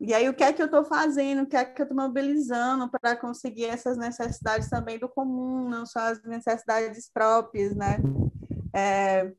[0.00, 1.42] E aí, o que é que eu estou fazendo?
[1.42, 5.86] O que é que eu estou mobilizando para conseguir essas necessidades também do comum, não
[5.86, 7.98] só as necessidades próprias, né?
[8.74, 9.32] É,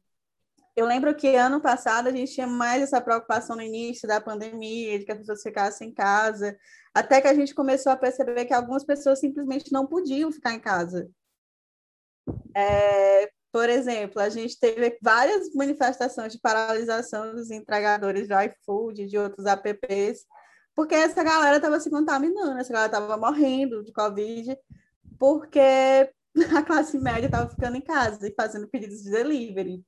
[0.77, 4.97] eu lembro que ano passado a gente tinha mais essa preocupação no início da pandemia,
[4.97, 6.57] de que as pessoas ficassem em casa,
[6.95, 10.59] até que a gente começou a perceber que algumas pessoas simplesmente não podiam ficar em
[10.61, 11.11] casa.
[12.55, 19.17] É, por exemplo, a gente teve várias manifestações de paralisação dos entregadores de iFood, de
[19.17, 20.25] outros apps,
[20.73, 24.57] porque essa galera estava se contaminando, essa galera estava morrendo de Covid,
[25.19, 25.59] porque
[26.57, 29.83] a classe média estava ficando em casa e fazendo pedidos de delivery.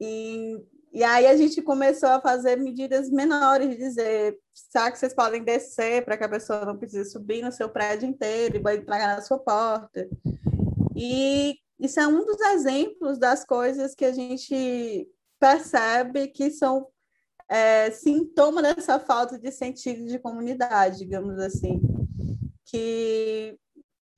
[0.00, 0.56] E
[0.96, 6.02] e aí a gente começou a fazer medidas menores, dizer, será que vocês podem descer
[6.02, 9.20] para que a pessoa não precise subir no seu prédio inteiro e vai entregar na
[9.20, 10.08] sua porta.
[10.96, 15.06] E isso é um dos exemplos das coisas que a gente
[15.38, 16.86] percebe que são
[17.46, 21.78] é, sintoma dessa falta de sentido de comunidade, digamos assim,
[22.64, 23.54] que,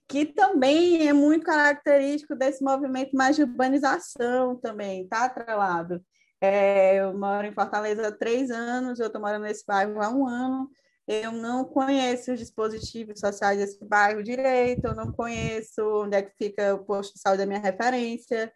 [0.06, 6.00] que também é muito característico desse movimento mais de urbanização também, está atrelado.
[6.40, 10.26] É, eu moro em Fortaleza há três anos, eu estou morando nesse bairro há um
[10.26, 10.70] ano,
[11.06, 16.36] eu não conheço os dispositivos sociais desse bairro direito, eu não conheço onde é que
[16.36, 18.52] fica o posto de saúde da minha referência,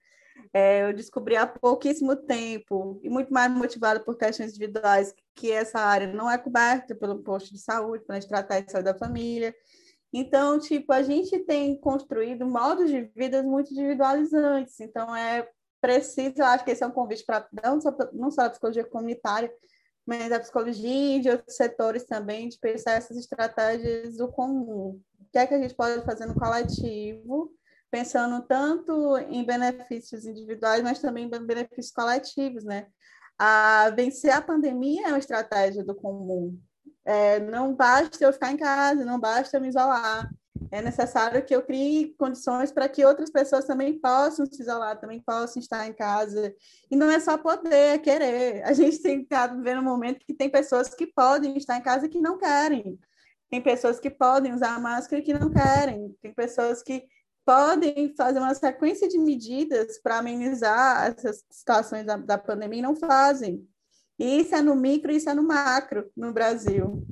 [0.52, 5.80] é, eu descobri há pouquíssimo tempo, e muito mais motivada por questões individuais, que essa
[5.80, 9.54] área não é coberta pelo posto de saúde, pela estratégia de saúde da família.
[10.12, 14.78] Então, tipo, a gente tem construído modos de vida muito individualizantes.
[14.80, 15.48] Então, é
[15.82, 18.84] preciso, eu acho que esse é um convite para não só, não só a psicologia
[18.84, 19.52] comunitária,
[20.06, 25.00] mas a psicologia e de outros setores também, de pensar essas estratégias do comum.
[25.20, 27.52] O que é que a gente pode fazer no coletivo
[27.90, 32.86] pensando tanto em benefícios individuais, mas também em benefícios coletivos, né?
[33.38, 36.58] A vencer a pandemia é uma estratégia do comum.
[37.04, 40.30] É, não basta eu ficar em casa, não basta eu me isolar.
[40.70, 45.20] É necessário que eu crie condições para que outras pessoas também possam se isolar, também
[45.20, 46.54] possam estar em casa.
[46.90, 48.62] E não é só poder, é querer.
[48.64, 52.06] A gente tem estado vivendo um momento que tem pessoas que podem estar em casa
[52.06, 52.98] e que não querem.
[53.50, 56.16] Tem pessoas que podem usar máscara e que não querem.
[56.22, 57.04] Tem pessoas que
[57.44, 62.96] podem fazer uma sequência de medidas para amenizar essas situações da, da pandemia e não
[62.96, 63.66] fazem.
[64.18, 67.04] Isso é no micro, isso é no macro no Brasil.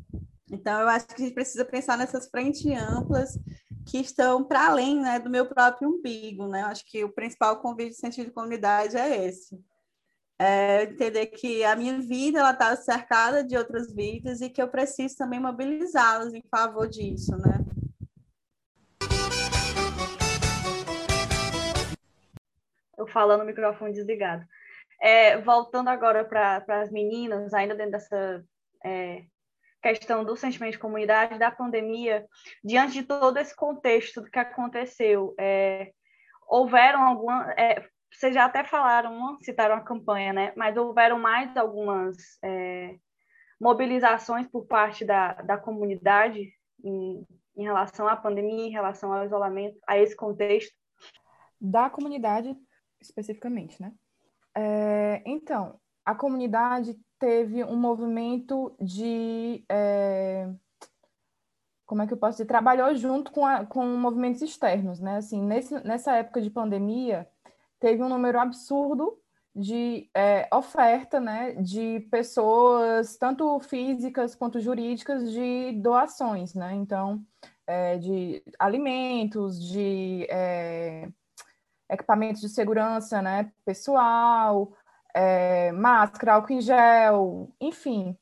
[0.51, 3.39] Então, eu acho que a gente precisa pensar nessas frentes amplas
[3.87, 6.47] que estão para além né, do meu próprio umbigo.
[6.49, 6.63] Né?
[6.63, 9.59] Eu acho que o principal convite de sentido de comunidade é esse.
[10.39, 15.17] É entender que a minha vida está cercada de outras vidas e que eu preciso
[15.17, 17.65] também mobilizá-las em favor disso, né?
[23.01, 24.45] eu falando microfone desligado.
[25.01, 28.45] É, voltando agora para as meninas, ainda dentro dessa
[28.85, 29.25] é,
[29.81, 32.27] questão do sentimento de comunidade, da pandemia,
[32.63, 35.93] diante de todo esse contexto do que aconteceu, é,
[36.49, 37.49] houveram algumas.
[37.57, 40.53] É, vocês já até falaram, citaram a campanha, né?
[40.57, 42.97] Mas houveram mais algumas é,
[43.61, 47.25] mobilizações por parte da, da comunidade em,
[47.57, 50.75] em relação à pandemia, em relação ao isolamento, a esse contexto?
[51.61, 52.57] Da comunidade
[53.01, 53.93] especificamente, né?
[54.57, 59.65] É, então, a comunidade teve um movimento de.
[59.69, 60.49] É,
[61.87, 62.47] como é que eu posso dizer?
[62.47, 65.19] Trabalhou junto com, a, com movimentos externos, né?
[65.19, 67.29] Assim, nesse, nessa época de pandemia,
[67.79, 69.19] teve um número absurdo
[69.55, 71.53] de é, oferta, né?
[71.55, 76.75] De pessoas, tanto físicas quanto jurídicas, de doações, né?
[76.75, 77.23] Então,
[77.67, 81.09] é, de alimentos, de é,
[81.91, 84.73] equipamentos de segurança, né, pessoal,
[85.15, 88.17] é, máscara, álcool em gel, enfim.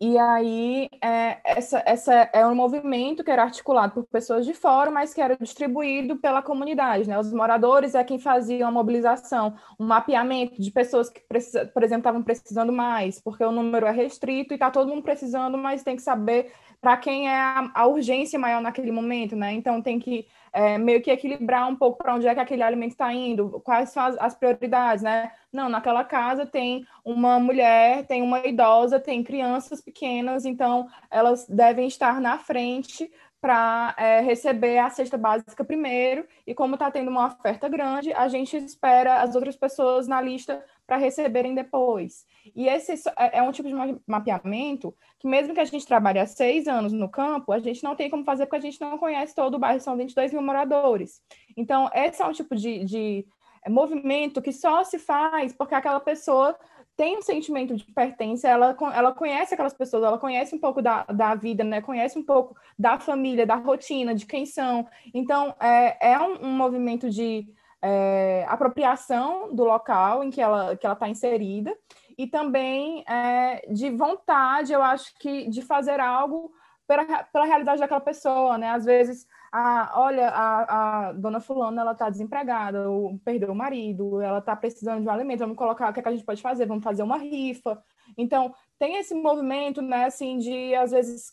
[0.00, 4.90] E aí, é, essa, essa é um movimento que era articulado por pessoas de fora,
[4.90, 7.18] mas que era distribuído pela comunidade, né?
[7.18, 12.00] Os moradores é quem fazia uma mobilização, um mapeamento de pessoas que, precisa, por exemplo,
[12.00, 15.96] estavam precisando mais, porque o número é restrito e está todo mundo precisando, mas tem
[15.96, 16.52] que saber
[16.84, 19.54] para quem é a, a, urgência maior naquele momento, né?
[19.54, 22.90] Então, tem que é, meio que equilibrar um pouco para onde é que aquele alimento
[22.90, 25.32] está indo, quais são as, as, prioridades, né?
[25.50, 31.86] Não, naquela casa tem uma mulher, tem uma idosa, tem crianças pequenas, então elas devem
[31.86, 37.28] estar na frente para é, receber a cesta básica primeiro, e como está tendo uma
[37.28, 42.26] oferta grande, a gente espera as outras pessoas na lista para receberem depois.
[42.54, 43.74] E esse é, é um tipo de
[44.06, 47.96] mapeamento que, mesmo que a gente trabalhe há seis anos no campo, a gente não
[47.96, 51.20] tem como fazer porque a gente não conhece todo o bairro, são 22 mil moradores.
[51.56, 53.26] Então, esse é um tipo de, de
[53.68, 56.56] movimento que só se faz porque aquela pessoa
[56.96, 61.02] tem um sentimento de pertença, ela, ela conhece aquelas pessoas, ela conhece um pouco da,
[61.04, 61.80] da vida, né?
[61.80, 64.86] conhece um pouco da família, da rotina, de quem são.
[65.12, 67.48] Então, é, é um, um movimento de
[67.86, 71.76] é, apropriação do local em que ela que ela está inserida
[72.16, 76.50] e também é, de vontade, eu acho que de fazer algo
[76.86, 78.70] pela, pela realidade daquela pessoa, né?
[78.70, 84.20] Às vezes, a, olha, a, a dona fulana, ela está desempregada, ou perdeu o marido,
[84.20, 86.42] ela está precisando de um alimento, vamos colocar, o que, é que a gente pode
[86.42, 86.66] fazer?
[86.66, 87.82] Vamos fazer uma rifa.
[88.16, 91.32] Então, tem esse movimento, né, assim, de, às vezes,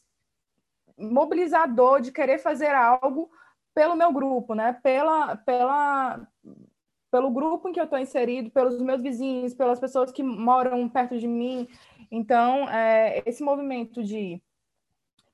[0.98, 3.30] mobilizador de querer fazer algo
[3.74, 4.74] pelo meu grupo, né?
[4.74, 6.28] Pela, pela,
[7.10, 11.18] pelo grupo em que eu estou inserido, pelos meus vizinhos, pelas pessoas que moram perto
[11.18, 11.68] de mim.
[12.10, 14.42] Então, é, esse movimento de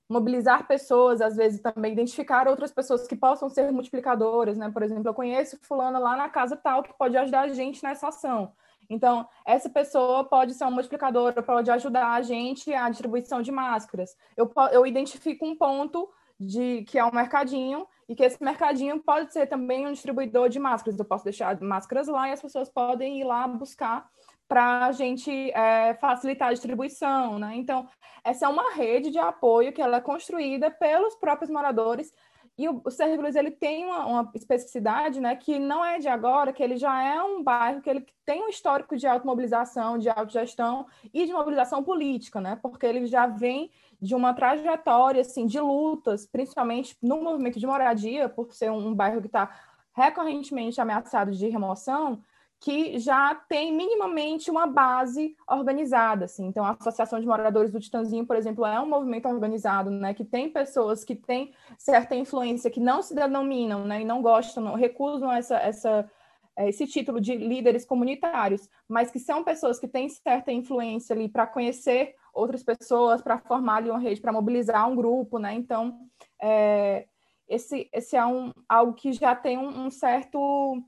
[0.09, 4.69] mobilizar pessoas, às vezes também identificar outras pessoas que possam ser multiplicadoras, né?
[4.71, 8.07] Por exemplo, eu conheço fulano lá na casa tal que pode ajudar a gente nessa
[8.07, 8.53] ação.
[8.89, 14.15] Então, essa pessoa pode ser uma multiplicadora, pode ajudar a gente a distribuição de máscaras.
[14.37, 16.09] Eu, eu identifico um ponto
[16.39, 20.59] de que é um mercadinho e que esse mercadinho pode ser também um distribuidor de
[20.59, 20.99] máscaras.
[20.99, 24.07] Eu posso deixar máscaras lá e as pessoas podem ir lá buscar
[24.47, 27.55] para a gente é, facilitar a distribuição, né?
[27.55, 27.87] Então,
[28.23, 32.13] essa é uma rede de apoio que ela é construída pelos próprios moradores
[32.57, 36.51] e o, o Sergipe ele tem uma, uma, especificidade, né, que não é de agora,
[36.51, 40.87] que ele já é um bairro que ele tem um histórico de automobilização, de autogestão
[41.13, 43.69] e de mobilização política, né, porque ele já vem
[44.01, 48.95] de uma trajetória, assim, de lutas, principalmente no movimento de moradia, por ser um, um
[48.95, 49.55] bairro que está
[49.93, 52.21] recorrentemente ameaçado de remoção,
[52.59, 56.47] que já tem minimamente uma base organizada, assim.
[56.47, 60.25] Então, a Associação de Moradores do Titanzinho, por exemplo, é um movimento organizado, né, que
[60.25, 64.73] tem pessoas que têm certa influência, que não se denominam, né, e não gostam, não
[64.73, 66.09] recusam essa, essa,
[66.55, 71.29] é, esse título de líderes comunitários, mas que são pessoas que têm certa influência ali
[71.29, 75.53] para conhecer outras pessoas, para formar ali uma rede, para mobilizar um grupo, né?
[75.53, 75.99] Então,
[76.41, 77.05] é,
[77.47, 80.83] esse, esse é um, algo que já tem um, um certo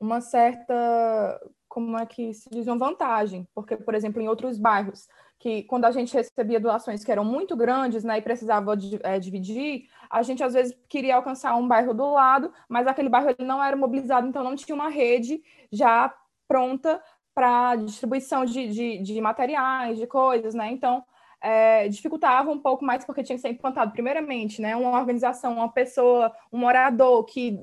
[0.00, 5.08] uma certa, como é que se diz, uma vantagem, porque, por exemplo, em outros bairros,
[5.38, 9.88] que quando a gente recebia doações que eram muito grandes, né, e precisava é, dividir,
[10.10, 13.62] a gente às vezes queria alcançar um bairro do lado, mas aquele bairro ele não
[13.62, 16.14] era mobilizado, então não tinha uma rede já
[16.48, 17.02] pronta
[17.34, 20.70] para distribuição de, de, de, materiais, de coisas, né?
[20.70, 21.04] Então,
[21.38, 24.74] é, dificultava um pouco mais porque tinha que ser implantado, primeiramente, né?
[24.74, 27.58] Uma organização, uma pessoa, um morador que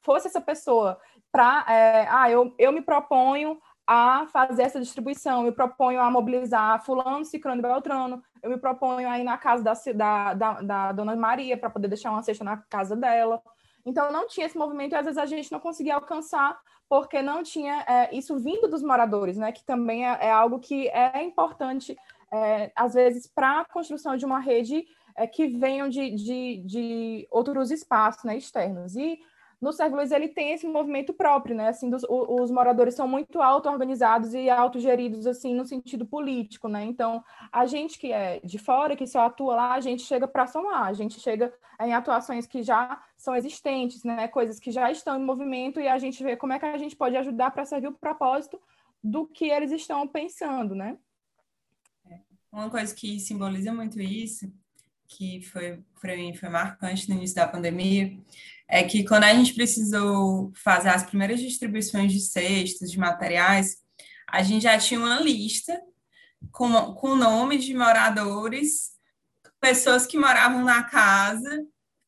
[0.00, 0.96] fosse essa pessoa
[1.36, 1.66] para.
[1.68, 6.82] É, ah, eu, eu me proponho a fazer essa distribuição, eu me proponho a mobilizar
[6.84, 10.92] Fulano, Cicrano e Beltrano, eu me proponho a ir na casa da, da, da, da
[10.92, 13.40] Dona Maria para poder deixar uma cesta na casa dela.
[13.84, 16.58] Então, não tinha esse movimento e às vezes a gente não conseguia alcançar
[16.88, 19.52] porque não tinha é, isso vindo dos moradores, né?
[19.52, 21.96] Que também é, é algo que é importante,
[22.32, 24.84] é, às vezes, para a construção de uma rede
[25.16, 28.96] é, que venham de, de, de outros espaços né, externos.
[28.96, 29.20] E
[29.60, 31.68] no Sérgio Luiz ele tem esse movimento próprio, né?
[31.68, 36.84] Assim, dos, os moradores são muito auto-organizados e autogeridos, assim, no sentido político, né?
[36.84, 40.46] Então, a gente que é de fora, que só atua lá, a gente chega para
[40.46, 44.28] somar, a gente chega em atuações que já são existentes, né?
[44.28, 46.94] Coisas que já estão em movimento e a gente vê como é que a gente
[46.94, 48.60] pode ajudar para servir o propósito
[49.02, 50.98] do que eles estão pensando, né?
[52.10, 52.20] É,
[52.52, 54.52] uma coisa que simboliza muito isso,
[55.08, 58.16] que foi para mim foi marcante no início da pandemia,
[58.68, 63.78] é que quando a gente precisou fazer as primeiras distribuições de cestas, de materiais,
[64.28, 65.80] a gente já tinha uma lista
[66.50, 68.92] com, com nome de moradores,
[69.60, 71.64] pessoas que moravam na casa,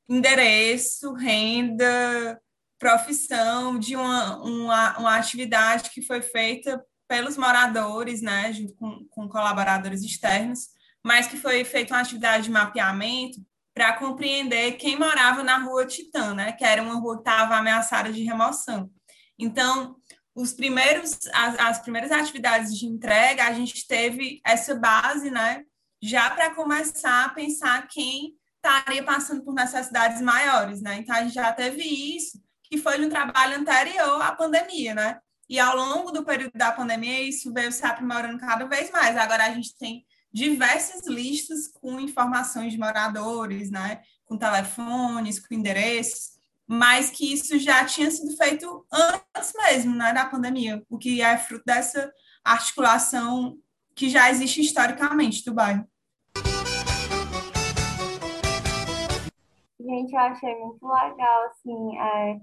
[0.08, 2.40] endereço, renda,
[2.78, 9.28] profissão de uma, uma, uma atividade que foi feita pelos moradores, né, junto com, com
[9.28, 10.68] colaboradores externos,
[11.04, 13.38] mas que foi feita uma atividade de mapeamento
[13.74, 18.12] para compreender quem morava na rua Titã, né, que era uma rua que estava ameaçada
[18.12, 18.90] de remoção.
[19.38, 19.96] Então,
[20.34, 25.62] os primeiros, as, as, primeiras atividades de entrega, a gente teve essa base, né,
[26.02, 30.96] já para começar a pensar quem estaria passando por necessidades maiores, né?
[30.96, 35.18] Então, a gente já teve isso, que foi no trabalho anterior à pandemia, né?
[35.48, 39.16] E ao longo do período da pandemia, isso veio se aprimorando cada vez mais.
[39.16, 46.38] Agora, a gente tem diversas listas com informações de moradores, né, com telefones, com endereços,
[46.66, 51.36] mas que isso já tinha sido feito antes mesmo, né, da pandemia, o que é
[51.38, 52.12] fruto dessa
[52.44, 53.58] articulação
[53.94, 55.84] que já existe historicamente do bairro.
[59.80, 62.40] Gente, eu achei muito legal, assim, é,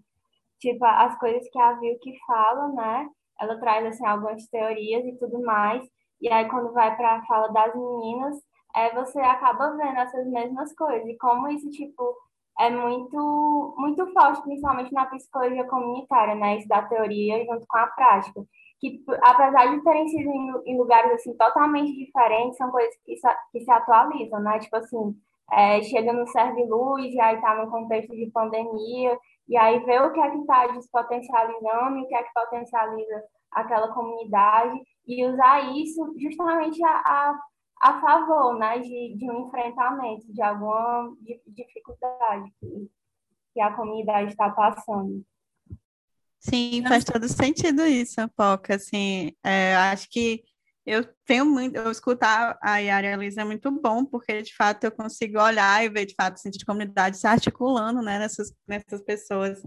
[0.60, 3.08] tipo, as coisas que a que fala, né,
[3.40, 5.88] ela traz, assim, algumas teorias e tudo mais,
[6.22, 8.36] e aí, quando vai para a fala das meninas,
[8.76, 11.07] é, você acaba vendo essas mesmas coisas.
[11.07, 12.16] E como isso, tipo,
[12.59, 16.57] é muito, muito forte, principalmente na psicologia comunitária, né?
[16.57, 18.41] Isso da teoria junto com a prática.
[18.80, 20.30] Que, apesar de terem sido
[20.66, 24.59] em, lugares, assim, totalmente diferentes, são coisas que se, que se atualizam, né?
[24.59, 25.16] Tipo assim,
[25.51, 29.99] é, chega no Serve Luz, e aí tá no contexto de pandemia, e aí vê
[29.99, 35.26] o que é que está despotencializando e o que é que potencializa aquela comunidade e
[35.26, 37.39] usar isso justamente a, a,
[37.82, 41.16] a favor né, de, de um enfrentamento de alguma
[41.47, 42.89] dificuldade que,
[43.53, 45.24] que a comunidade está passando.
[46.39, 48.76] Sim, faz todo sentido isso, Poca.
[48.76, 50.43] Assim, é, acho que
[50.86, 54.84] eu tenho muito, eu escutar a Yara e a é muito bom, porque de fato
[54.84, 58.53] eu consigo olhar e ver de fato o sentido de comunidade se articulando né, nessas,
[58.68, 59.60] nessas pessoas.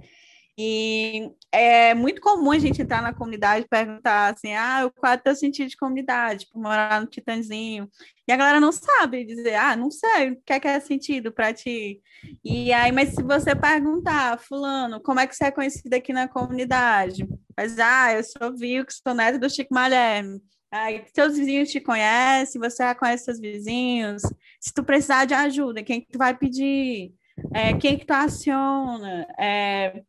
[0.61, 5.17] E é muito comum a gente entrar na comunidade e perguntar assim: ah, qual é
[5.17, 6.47] o teu sentido de comunidade?
[6.47, 7.89] Tipo, morar no Titanzinho.
[8.27, 11.33] E a galera não sabe dizer, ah, não sei, o que é que é sentido
[11.33, 12.03] para ti?
[12.45, 16.27] E aí, mas se você perguntar, fulano, como é que você é conhecido aqui na
[16.27, 17.27] comunidade?
[17.57, 20.41] Mas, ah, eu sou que sou neto do Chico Malherme.
[20.71, 24.23] Aí, seus vizinhos te conhecem, você conhece seus vizinhos.
[24.61, 27.15] Se tu precisar de ajuda, quem que tu vai pedir?
[27.55, 29.27] É, quem que tu aciona?
[29.39, 30.03] É,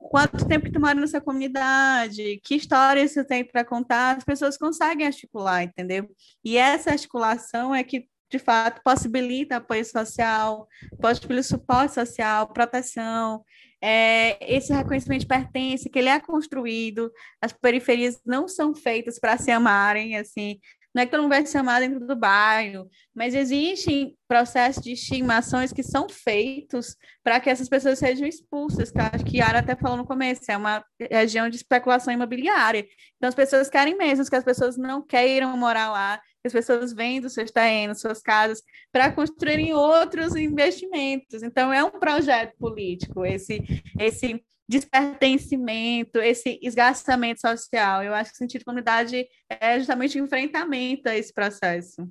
[0.00, 2.40] quanto tempo tu mora nessa comunidade?
[2.42, 4.16] Que histórias você tem para contar?
[4.16, 6.10] As pessoas conseguem articular, entendeu?
[6.42, 10.66] E essa articulação é que de fato possibilita apoio social,
[11.00, 13.44] possibilita suporte social, proteção,
[13.82, 19.36] é, esse reconhecimento de pertença, que ele é construído, as periferias não são feitas para
[19.36, 20.60] se amarem, assim,
[20.94, 24.92] não é que todo mundo vai se amar dentro do bairro, mas existem processos de
[24.92, 29.58] estigmações que são feitos para que essas pessoas sejam expulsas, que acho que a Yara
[29.60, 32.86] até falou no começo, é uma região de especulação imobiliária.
[33.16, 36.92] Então, as pessoas querem mesmo que as pessoas não queiram morar lá, que as pessoas
[36.92, 41.42] vendam seus terrenos, suas casas, para construírem outros investimentos.
[41.42, 43.62] Então, é um projeto político, esse,
[43.98, 48.04] esse despertencimento, esse esgarçamento social.
[48.04, 52.08] Eu acho que o sentido de comunidade é justamente o enfrentamento a esse processo.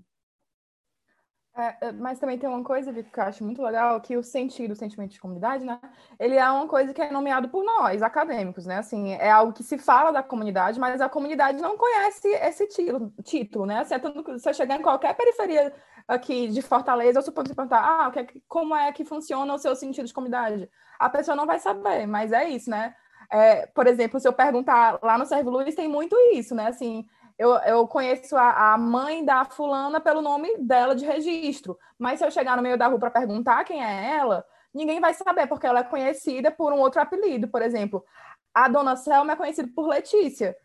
[1.56, 4.24] É, é, mas também tem uma coisa, Vitor, que eu acho muito legal, que o
[4.24, 5.80] sentido, o sentimento de comunidade, né?
[6.18, 8.78] Ele é uma coisa que é nomeado por nós, acadêmicos, né?
[8.78, 13.14] Assim, é algo que se fala da comunidade, mas a comunidade não conhece esse título,
[13.24, 13.80] título né?
[13.80, 15.74] Assim, é você chegar em qualquer periferia
[16.10, 19.60] aqui de Fortaleza, eu suponho que você perguntar, ah, é como é que funciona o
[19.60, 20.70] seu sentido de comunidade?
[21.00, 22.96] A pessoa não vai saber, mas é isso, né?
[23.32, 26.68] É, por exemplo, se eu perguntar lá no Servo Luiz, tem muito isso, né?
[26.68, 27.06] Assim,
[27.38, 32.26] eu, eu conheço a, a, mãe da fulana pelo nome dela de registro, mas se
[32.26, 34.44] eu chegar no meio da rua para perguntar quem é ela,
[34.74, 38.04] ninguém vai saber, porque ela é conhecida por um outro apelido, por exemplo.
[38.52, 40.56] A dona Selma é conhecida por Letícia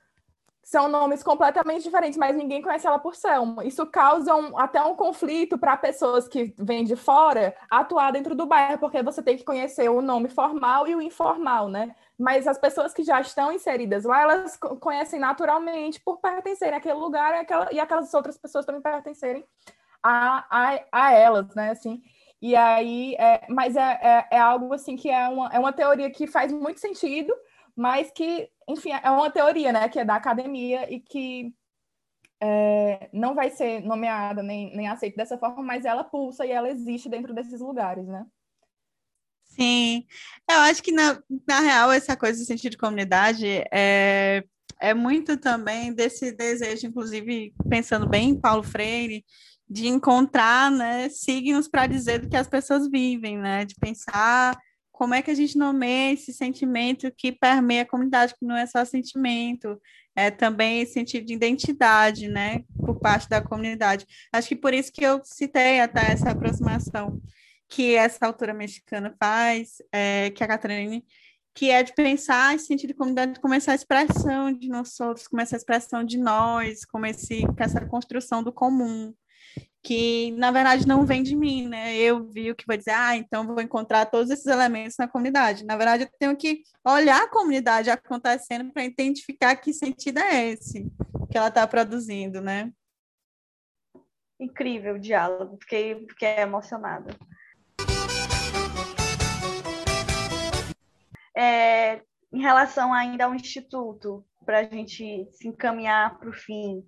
[0.65, 3.65] são nomes completamente diferentes, mas ninguém conhece ela por Selma.
[3.65, 8.47] Isso causa um, até um conflito para pessoas que vêm de fora atuar dentro do
[8.47, 11.95] bairro, porque você tem que conhecer o nome formal e o informal, né?
[12.19, 17.35] Mas as pessoas que já estão inseridas lá, elas conhecem naturalmente por pertencerem àquele lugar
[17.35, 19.45] e, aquela, e aquelas outras pessoas também pertencerem
[20.03, 21.71] a, a, a elas, né?
[21.71, 22.03] Assim,
[22.41, 26.11] e aí, é, mas é, é, é algo assim que é uma, é uma teoria
[26.11, 27.35] que faz muito sentido,
[27.77, 31.55] mas que, enfim, é uma teoria, né, que é da academia e que
[32.41, 36.71] é, não vai ser nomeada nem, nem aceita dessa forma, mas ela pulsa e ela
[36.71, 38.27] existe dentro desses lugares, né?
[39.45, 40.05] Sim,
[40.51, 44.43] eu acho que na, na real essa coisa do sentido de comunidade é,
[44.81, 49.25] é muito também desse desejo, inclusive pensando bem em Paulo Freire,
[49.69, 53.65] de encontrar né, signos para dizer do que as pessoas vivem, né?
[53.65, 54.59] De pensar
[54.95, 58.65] como é que a gente nomeia esse sentimento que permeia a comunidade, que não é
[58.65, 59.77] só sentimento,
[60.15, 64.07] é também sentido de identidade, né, por parte da comunidade.
[64.33, 67.21] Acho que por isso que eu citei até essa aproximação
[67.69, 71.05] que essa autora mexicana faz, é, que a Catarine,
[71.53, 75.43] que é de pensar esse sentido de comunidade como essa expressão de nós outros, como
[75.43, 79.13] essa expressão de nós, como esse, essa construção do comum
[79.85, 81.95] que na verdade não vem de mim, né?
[81.95, 85.65] Eu vi o que vai dizer, ah, então vou encontrar todos esses elementos na comunidade.
[85.67, 90.91] Na verdade, eu tenho que olhar a comunidade acontecendo para identificar que sentido é esse
[91.31, 92.73] que ela está produzindo, né?
[94.41, 97.15] Incrível o diálogo, fiquei, fiquei emocionada.
[101.37, 102.01] É,
[102.33, 106.83] em relação ainda ao Instituto, para a gente se encaminhar para o fim,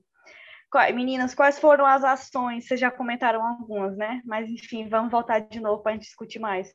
[0.95, 2.67] Meninas, quais foram as ações?
[2.67, 4.21] Vocês já comentaram algumas, né?
[4.25, 6.73] Mas, enfim, vamos voltar de novo para a gente discutir mais.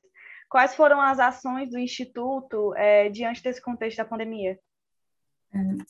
[0.50, 4.60] Quais foram as ações do Instituto é, diante desse contexto da pandemia?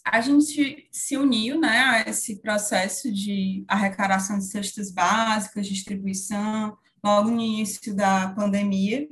[0.04, 7.30] A gente se uniu né, a esse processo de arrecadação de cestas básicas, distribuição, logo
[7.30, 9.08] no início da pandemia.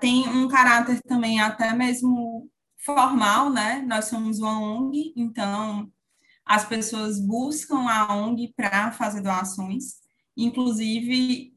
[0.00, 3.82] Tem um caráter também até mesmo formal, né?
[3.88, 5.90] Nós somos uma ONG, então
[6.44, 9.96] as pessoas buscam a ONG para fazer doações,
[10.36, 11.54] inclusive,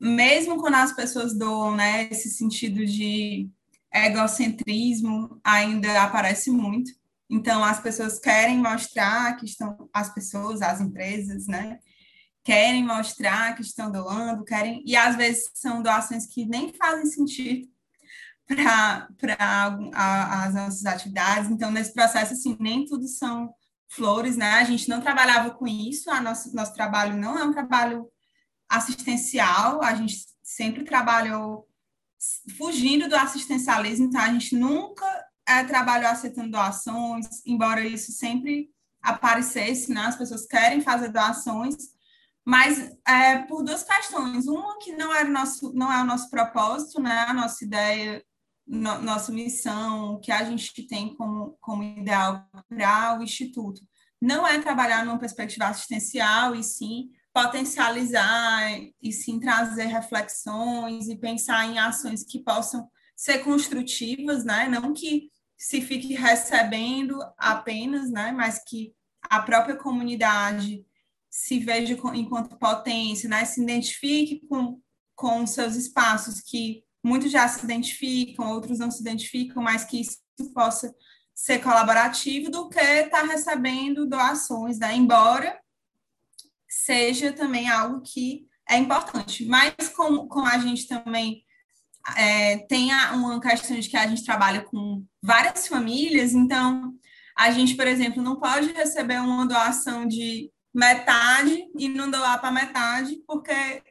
[0.00, 3.50] mesmo quando as pessoas doam, né, esse sentido de
[3.92, 6.92] egocentrismo ainda aparece muito.
[7.28, 11.80] Então, as pessoas querem mostrar que estão, as pessoas, as empresas, né,
[12.44, 17.68] querem mostrar que estão doando, querem, e às vezes são doações que nem fazem sentido
[18.46, 19.08] para
[19.92, 21.50] as nossas atividades.
[21.50, 23.52] Então, nesse processo, assim, nem tudo são
[23.88, 24.54] flores, né?
[24.54, 28.10] A gente não trabalhava com isso, a nosso, nosso trabalho não é um trabalho
[28.68, 31.68] assistencial, a gente sempre trabalhou
[32.56, 35.04] fugindo do assistencialismo, então a gente nunca
[35.46, 38.70] é, trabalhou aceitando doações, embora isso sempre
[39.00, 40.02] aparecesse, né?
[40.02, 41.76] As pessoas querem fazer doações,
[42.44, 44.46] mas é, por duas questões.
[44.46, 47.26] Uma que não, era nosso, não é o nosso propósito, né?
[47.28, 48.24] A nossa ideia,
[48.66, 53.80] no, nossa missão, que a gente tem como, como ideal para o Instituto,
[54.20, 58.62] não é trabalhar numa perspectiva assistencial, e sim potencializar,
[59.02, 64.68] e sim trazer reflexões e pensar em ações que possam ser construtivas, né?
[64.68, 68.32] Não que se fique recebendo apenas, né?
[68.32, 70.84] Mas que a própria comunidade
[71.28, 73.44] se veja enquanto potência, né?
[73.44, 74.80] Se identifique com,
[75.14, 80.18] com seus espaços que muitos já se identificam, outros não se identificam, mas que isso
[80.52, 80.92] possa
[81.32, 84.94] ser colaborativo do que estar tá recebendo doações, né?
[84.94, 85.56] Embora
[86.68, 89.46] seja também algo que é importante.
[89.46, 91.44] Mas como, como a gente também
[92.16, 96.92] é, tem uma questão de que a gente trabalha com várias famílias, então
[97.38, 102.50] a gente, por exemplo, não pode receber uma doação de metade e não doar para
[102.50, 103.82] metade, porque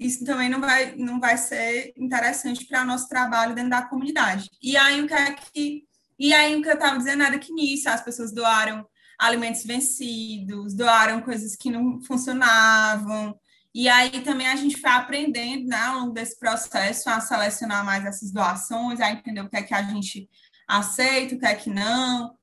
[0.00, 4.50] isso também não vai, não vai ser interessante para o nosso trabalho dentro da comunidade.
[4.62, 5.84] E aí o que é que
[6.18, 8.86] e aí o que eu estava dizendo era que nisso as pessoas doaram
[9.18, 13.38] alimentos vencidos, doaram coisas que não funcionavam.
[13.74, 18.04] E aí também a gente foi aprendendo né, ao longo desse processo a selecionar mais
[18.04, 20.28] essas doações, a entender o que é que a gente
[20.66, 22.34] aceita, o que é que não,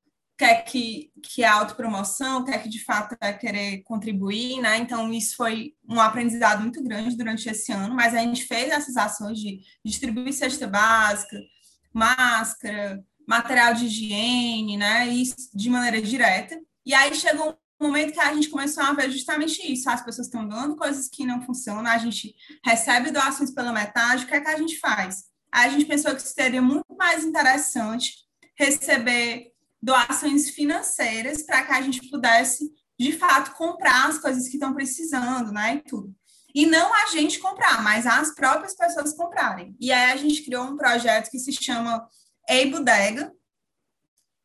[0.46, 4.78] o que que, autopromoção, o que é que de fato é querer contribuir, né?
[4.78, 8.96] Então, isso foi um aprendizado muito grande durante esse ano, mas a gente fez essas
[8.96, 11.38] ações de distribuir cesta básica,
[11.92, 15.08] máscara, material de higiene, né?
[15.08, 16.60] Isso de maneira direta.
[16.86, 19.90] E aí chegou um momento que a gente começou a ver justamente isso.
[19.90, 24.28] As pessoas estão dando coisas que não funcionam, a gente recebe doações pela metade, o
[24.28, 25.26] que é que a gente faz?
[25.52, 28.14] Aí a gente pensou que seria muito mais interessante
[28.56, 29.52] receber
[29.82, 32.70] doações financeiras para que a gente pudesse,
[33.00, 36.14] de fato, comprar as coisas que estão precisando, né, e tudo.
[36.54, 39.76] E não a gente comprar, mas as próprias pessoas comprarem.
[39.80, 42.08] E aí a gente criou um projeto que se chama
[42.50, 43.32] Ei Bodega,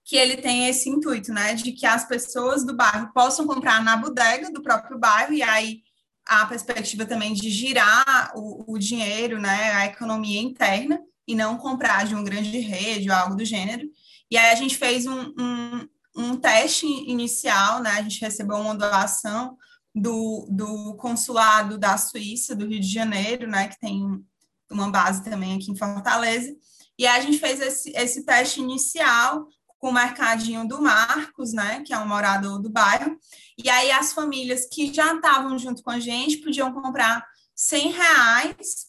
[0.05, 3.97] que ele tem esse intuito, né, de que as pessoas do bairro possam comprar na
[3.97, 5.83] bodega do próprio bairro, e aí
[6.27, 12.05] a perspectiva também de girar o, o dinheiro, né, a economia interna, e não comprar
[12.05, 13.89] de uma grande rede ou algo do gênero.
[14.33, 18.75] E aí a gente fez um, um, um teste inicial, né, a gente recebeu uma
[18.75, 19.59] doação
[19.95, 24.25] do, do consulado da Suíça, do Rio de Janeiro, né, que tem
[24.71, 26.51] uma base também aqui em Fortaleza,
[26.99, 31.83] e aí a gente fez esse, esse teste inicial com o mercadinho do Marcos, né,
[31.83, 33.15] que é um morador do bairro,
[33.63, 37.23] e aí as famílias que já estavam junto com a gente podiam comprar
[37.55, 38.87] 100 reais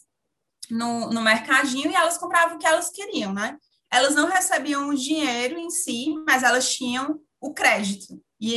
[0.72, 3.58] no, no mercadinho e elas compravam o que elas queriam, né?
[3.94, 8.54] Elas não recebiam o dinheiro em si, mas elas tinham o crédito e,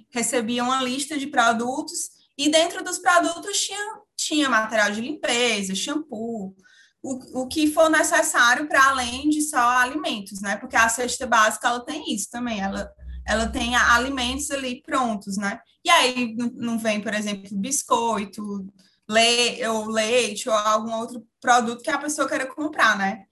[0.00, 5.74] e recebiam uma lista de produtos e dentro dos produtos tinha, tinha material de limpeza,
[5.74, 6.54] shampoo,
[7.02, 10.56] o, o que for necessário para além de só alimentos, né?
[10.56, 12.88] Porque a cesta básica ela tem isso também, ela,
[13.26, 15.58] ela tem alimentos ali prontos, né?
[15.84, 18.72] E aí não vem, por exemplo, biscoito,
[19.08, 23.24] le ou leite ou algum outro produto que a pessoa queira comprar, né?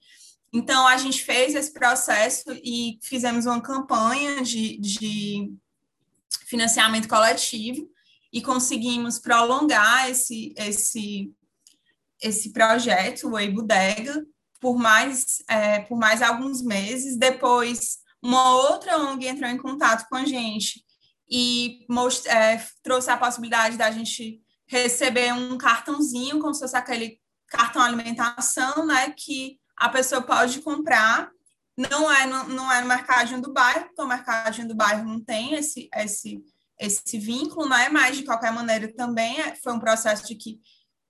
[0.53, 5.53] Então a gente fez esse processo e fizemos uma campanha de, de
[6.45, 7.89] financiamento coletivo
[8.33, 11.33] e conseguimos prolongar esse, esse
[12.21, 14.23] esse projeto, o Ei Bodega,
[14.59, 17.17] por mais, é, por mais alguns meses.
[17.17, 20.85] Depois, uma outra ONG entrou em contato com a gente
[21.27, 27.19] e most, é, trouxe a possibilidade da gente receber um cartãozinho, como se fosse aquele
[27.47, 31.31] cartão alimentação, né, que a pessoa pode comprar.
[31.75, 35.55] Não é no, não é mercadinho do bairro, porque o mercadinho do bairro não tem
[35.55, 36.39] esse, esse,
[36.79, 40.59] esse vínculo, né, mas de qualquer maneira também é, foi um processo de que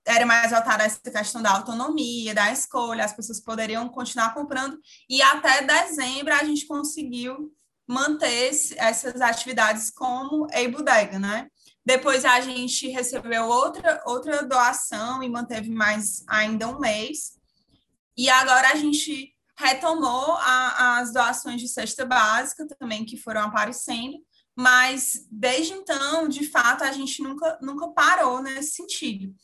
[0.06, 5.20] era mais voltada essa questão da autonomia, da escolha, as pessoas poderiam continuar comprando, e
[5.20, 7.52] até dezembro a gente conseguiu
[7.86, 11.48] manter essas atividades como a bodega, né?
[11.84, 17.41] Depois a gente recebeu outra, outra doação e manteve mais ainda um mês,
[18.16, 24.18] e agora a gente retomou a, as doações de cesta básica também que foram aparecendo,
[24.56, 29.34] mas desde então, de fato, a gente nunca, nunca parou nesse sentido.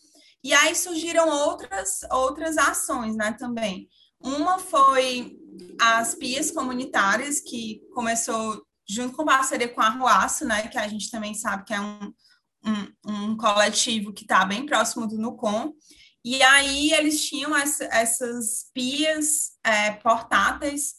[0.42, 3.88] E aí surgiram outras, outras ações, né, também.
[4.20, 5.36] Uma foi
[5.80, 11.10] as pias comunitárias, que começou junto com parceria com a Ruaço, né, que a gente
[11.10, 12.12] também sabe que é um,
[12.64, 15.72] um, um coletivo que está bem próximo do NUCOM,
[16.24, 20.94] E aí eles tinham essa, essas pias é, portáteis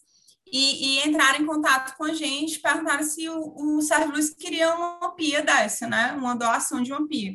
[0.51, 4.73] e, e, entraram em contato com a gente, perguntaram se o, o Sérgio Luiz queria
[4.73, 6.13] uma pia dessa, né?
[6.13, 7.33] Uma doação de uma pia.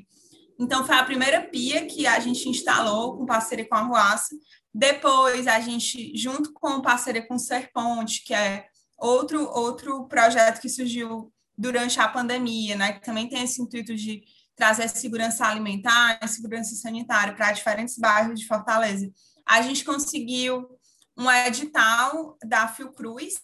[0.59, 4.35] Então, foi a primeira pia que a gente instalou com parceria com a Ruaça.
[4.73, 8.67] Depois, a gente, junto com parceria com o Serponte, que é
[8.99, 12.95] outro, outro projeto que surgiu durante a pandemia, né?
[12.95, 14.23] Que também tem esse intuito de
[14.57, 19.11] trazer segurança alimentar e segurança sanitária para diferentes bairros de Fortaleza.
[19.47, 20.69] A gente conseguiu
[21.17, 23.35] um edital da Fiocruz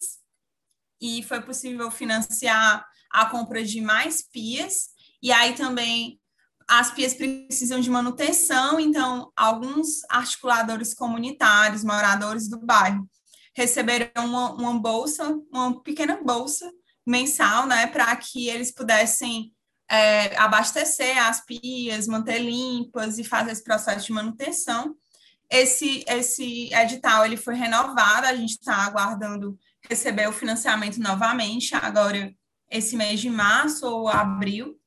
[1.01, 4.91] e foi possível financiar a compra de mais pias,
[5.23, 6.21] e aí também
[6.69, 13.09] as pias precisam de manutenção, então alguns articuladores comunitários, moradores do bairro,
[13.57, 16.71] receberam uma, uma bolsa, uma pequena bolsa
[17.05, 19.53] mensal, né, para que eles pudessem
[19.91, 24.95] é, abastecer as pias, manter limpas e fazer esse processo de manutenção.
[25.51, 32.32] Esse, esse edital ele foi renovado, a gente está aguardando receber o financiamento novamente, agora
[32.70, 34.78] esse mês de março ou abril,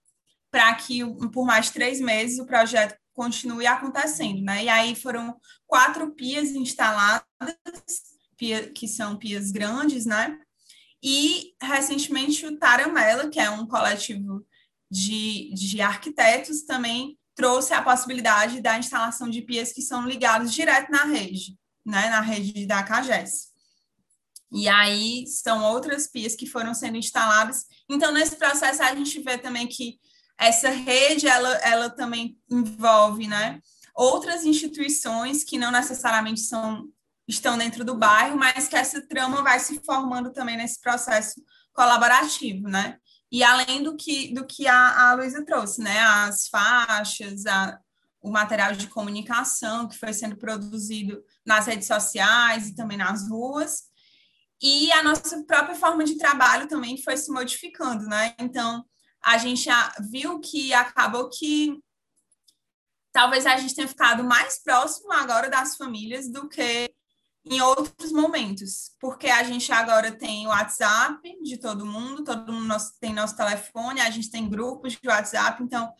[0.50, 1.02] para que
[1.34, 4.64] por mais três meses o projeto continue acontecendo, né?
[4.64, 5.36] E aí foram
[5.68, 7.26] quatro pias instaladas,
[8.38, 10.40] pia, que são pias grandes, né?
[11.04, 14.46] E recentemente o Taramela, que é um coletivo
[14.94, 20.92] de, de arquitetos também trouxe a possibilidade da instalação de pias que são ligadas direto
[20.92, 23.52] na rede, né, na rede da CAGES.
[24.52, 27.66] E aí são outras pias que foram sendo instaladas.
[27.90, 29.98] Então, nesse processo, a gente vê também que
[30.38, 33.60] essa rede, ela, ela também envolve, né,
[33.96, 36.88] outras instituições que não necessariamente são
[37.26, 41.42] estão dentro do bairro, mas que essa trama vai se formando também nesse processo
[41.74, 42.98] colaborativo, né?
[43.34, 46.00] E além do que, do que a, a Luísa trouxe, né?
[46.02, 47.80] As faixas, a,
[48.22, 53.86] o material de comunicação que foi sendo produzido nas redes sociais e também nas ruas.
[54.62, 58.36] E a nossa própria forma de trabalho também foi se modificando, né?
[58.38, 58.86] Então,
[59.26, 59.68] a gente
[60.12, 61.82] viu que acabou que
[63.12, 66.94] talvez a gente tenha ficado mais próximo agora das famílias do que
[67.46, 72.76] em outros momentos, porque a gente agora tem o WhatsApp de todo mundo, todo mundo
[73.02, 75.92] tem nosso telefone, a gente tem grupos de WhatsApp, então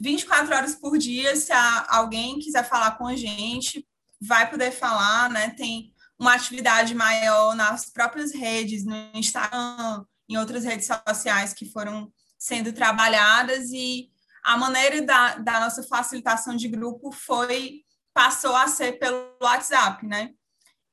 [0.00, 1.52] 24 horas por dia, se
[1.88, 3.86] alguém quiser falar com a gente,
[4.20, 5.50] vai poder falar, né?
[5.50, 12.12] Tem uma atividade maior nas próprias redes, no Instagram, em outras redes sociais que foram
[12.38, 14.10] sendo trabalhadas e
[14.44, 17.82] a maneira da, da nossa facilitação de grupo foi
[18.14, 20.30] passou a ser pelo WhatsApp, né?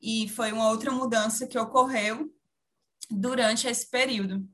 [0.04, 2.30] E foi uma outra mudança que ocorreu
[3.10, 4.46] durante esse período.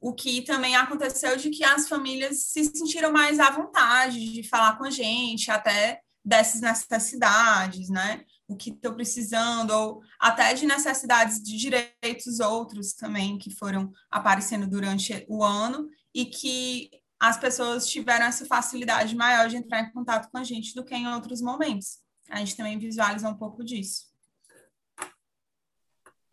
[0.00, 4.78] O que também aconteceu de que as famílias se sentiram mais à vontade de falar
[4.78, 8.24] com a gente, até dessas necessidades, né?
[8.48, 14.66] O que estou precisando, ou até de necessidades de direitos outros também que foram aparecendo
[14.66, 20.30] durante o ano e que as pessoas tiveram essa facilidade maior de entrar em contato
[20.30, 21.98] com a gente do que em outros momentos.
[22.30, 24.10] A gente também visualiza um pouco disso.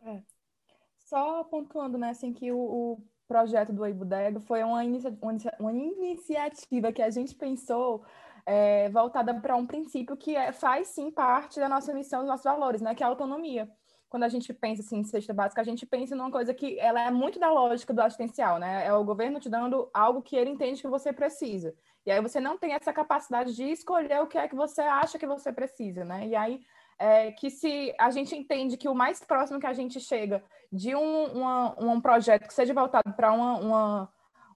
[0.07, 0.23] É.
[1.07, 5.17] Só pontuando, né, assim, que o, o projeto do Eibudego foi uma, inicia
[5.57, 8.03] uma, iniciativa que a gente pensou
[8.45, 12.43] é, voltada para um princípio que é, faz sim parte da nossa missão, dos nossos
[12.43, 13.69] valores, né, que é a autonomia.
[14.09, 17.01] Quando a gente pensa assim, em cesta básica, a gente pensa numa coisa que ela
[17.01, 18.85] é muito da lógica do assistencial, né?
[18.85, 21.75] É o governo te dando algo que ele entende que você precisa.
[22.05, 25.19] E aí você não tem essa capacidade de escolher o que é que você acha
[25.19, 26.25] que você precisa, né?
[26.25, 26.61] E aí
[26.99, 30.95] é, que se a gente entende que o mais próximo que a gente chega de
[30.95, 34.09] um, uma, um projeto que seja voltado para uma, uma,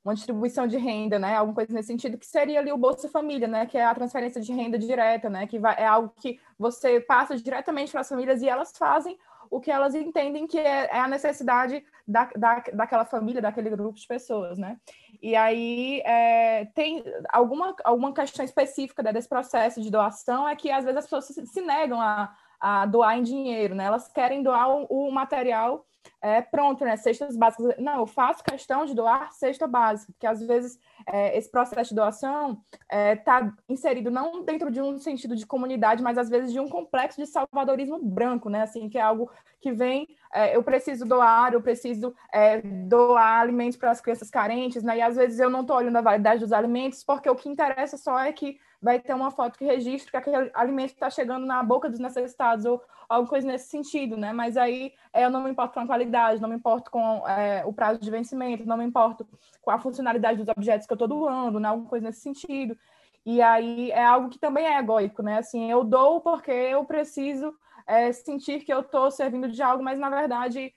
[0.03, 3.47] uma, distribuição de renda, né, alguma coisa nesse sentido, que seria ali o Bolsa Família,
[3.47, 6.99] né, que é a transferência de renda direta, né, que vai, é algo que você
[6.99, 9.17] passa diretamente para as famílias e elas fazem
[9.51, 13.99] o que elas entendem que é, é a necessidade da, da, daquela família, daquele grupo
[13.99, 14.77] de pessoas, né?
[15.21, 20.71] E aí é, tem alguma, alguma questão específica né, desse processo de doação é que
[20.71, 23.83] às vezes as pessoas se, se negam a, a doar em dinheiro, né?
[23.83, 25.85] Elas querem doar o, o material
[26.21, 26.95] é, pronto, né?
[26.97, 27.75] Cestas básicas.
[27.79, 31.95] Não, eu faço questão de doar cesta básica, porque às vezes é, esse processo de
[31.95, 36.51] doação está é, tá inserido não dentro de um sentido de comunidade, mas às vezes
[36.51, 38.61] de um complexo de salvadorismo branco, né?
[38.61, 43.77] Assim, que é algo que vem, é, eu preciso doar, eu preciso é, doar alimentos
[43.77, 44.97] para as crianças carentes, né?
[44.97, 47.97] E às vezes eu não estou olhando a validade dos alimentos, porque o que interessa
[47.97, 51.61] só é que vai ter uma foto que registre que aquele alimento está chegando na
[51.61, 54.33] boca dos necessitados, ou alguma coisa nesse sentido, né?
[54.33, 57.63] Mas aí é, eu não me importo com a qualidade, não me importo com é,
[57.65, 59.27] o prazo de vencimento, não me importo
[59.61, 61.67] com a funcionalidade dos objetos que eu estou doando, né?
[61.69, 62.75] Alguma coisa nesse sentido.
[63.23, 65.37] E aí é algo que também é egóico, né?
[65.37, 67.53] Assim, eu dou porque eu preciso
[67.85, 70.73] é, sentir que eu estou servindo de algo, mas na verdade,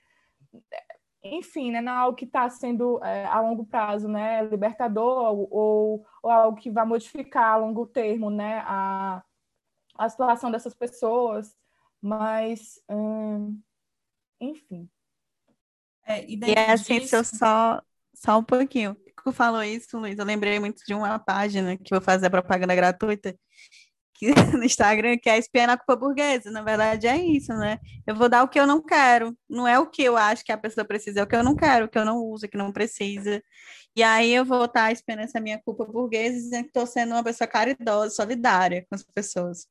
[1.22, 1.80] enfim, né?
[1.80, 4.42] Não é algo que está sendo é, a longo prazo, né?
[4.44, 8.62] Libertador ou, ou algo que vai modificar a longo termo, né?
[8.66, 9.22] A,
[9.96, 11.56] a situação dessas pessoas,
[12.00, 13.60] mas, hum,
[14.40, 14.88] enfim.
[16.06, 17.16] É, e, e assim, disso...
[17.16, 17.82] eu só,
[18.14, 18.96] só um pouquinho.
[19.24, 23.34] Tu falou isso, Luiz, eu lembrei muito de uma página que vou fazer propaganda gratuita
[24.14, 26.50] que, no Instagram, que é espiar na culpa burguesa.
[26.50, 27.78] Na verdade, é isso, né?
[28.06, 29.36] Eu vou dar o que eu não quero.
[29.48, 31.56] Não é o que eu acho que a pessoa precisa, é o que eu não
[31.56, 33.42] quero, o que eu não uso, o que não precisa.
[33.96, 37.24] E aí eu vou estar espiando essa minha culpa burguesa, dizendo que estou sendo uma
[37.24, 39.66] pessoa caridosa, solidária com as pessoas.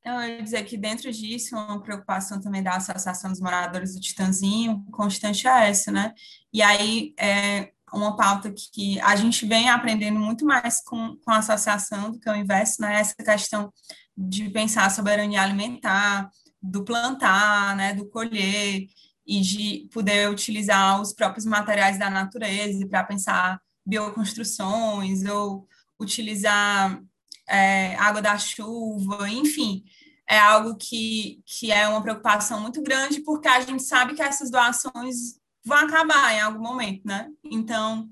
[0.00, 4.00] Então, eu ia dizer que dentro disso, uma preocupação também da Associação dos Moradores do
[4.00, 6.12] Titanzinho, constante é essa, né?
[6.52, 11.38] E aí, é uma pauta que a gente vem aprendendo muito mais com, com a
[11.38, 13.00] associação do que o inverso, né?
[13.00, 13.72] Essa questão
[14.16, 16.28] de pensar a soberania alimentar,
[16.60, 17.94] do plantar, né?
[17.94, 18.86] Do colher,
[19.26, 25.66] e de poder utilizar os próprios materiais da natureza para pensar bioconstruções ou
[25.98, 27.00] utilizar
[27.48, 29.84] é, água da chuva, enfim,
[30.28, 34.50] é algo que, que é uma preocupação muito grande, porque a gente sabe que essas
[34.50, 37.28] doações vão acabar em algum momento, né?
[37.44, 38.08] Então,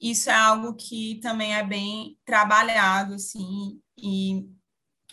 [0.00, 4.46] isso é algo que também é bem trabalhado, assim, e,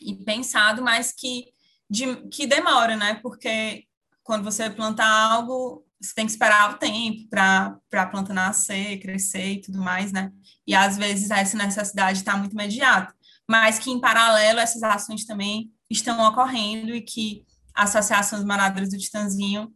[0.01, 1.45] e pensado, mas que,
[1.89, 3.15] de, que demora, né?
[3.15, 3.85] Porque
[4.23, 9.53] quando você planta algo, você tem que esperar o tempo para a planta nascer, crescer
[9.53, 10.31] e tudo mais, né?
[10.65, 13.13] E às vezes essa necessidade está muito imediata
[13.51, 17.43] mas que, em paralelo, essas ações também estão ocorrendo e que
[17.75, 19.69] a Associação dos do Titanzinho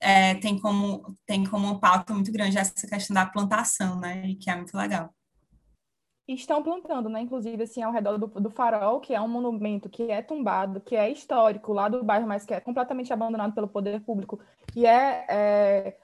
[0.00, 4.50] é, tem, como, tem como uma pauta muito grande essa questão da plantação, né, que
[4.50, 5.10] é muito legal.
[6.26, 10.10] Estão plantando, né, inclusive, assim, ao redor do, do farol, que é um monumento que
[10.10, 14.00] é tombado, que é histórico lá do bairro, mas que é completamente abandonado pelo poder
[14.00, 14.38] público,
[14.76, 15.96] e é, é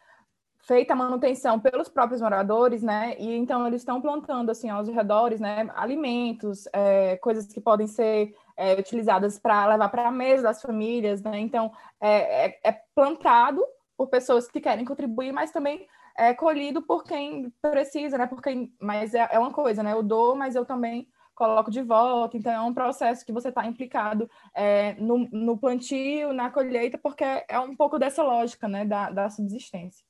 [0.66, 3.14] feita a manutenção pelos próprios moradores, né?
[3.20, 5.70] E então eles estão plantando assim aos redores, né?
[5.76, 11.22] Alimentos, é, coisas que podem ser é, utilizadas para levar para a mesa das famílias,
[11.22, 11.38] né?
[11.38, 11.70] Então
[12.00, 13.62] é, é, é, plantado
[13.96, 15.86] por pessoas que querem contribuir, mas também
[16.16, 18.26] é colhido por quem precisa, né?
[18.26, 19.92] Por quem, mas é, é uma coisa, né?
[19.92, 22.36] Eu dou, mas eu também coloco de volta.
[22.36, 27.24] Então, é um processo que você está implicado é, no, no, plantio, na colheita, porque
[27.48, 30.04] é um pouco dessa lógica né, da, da subsistência.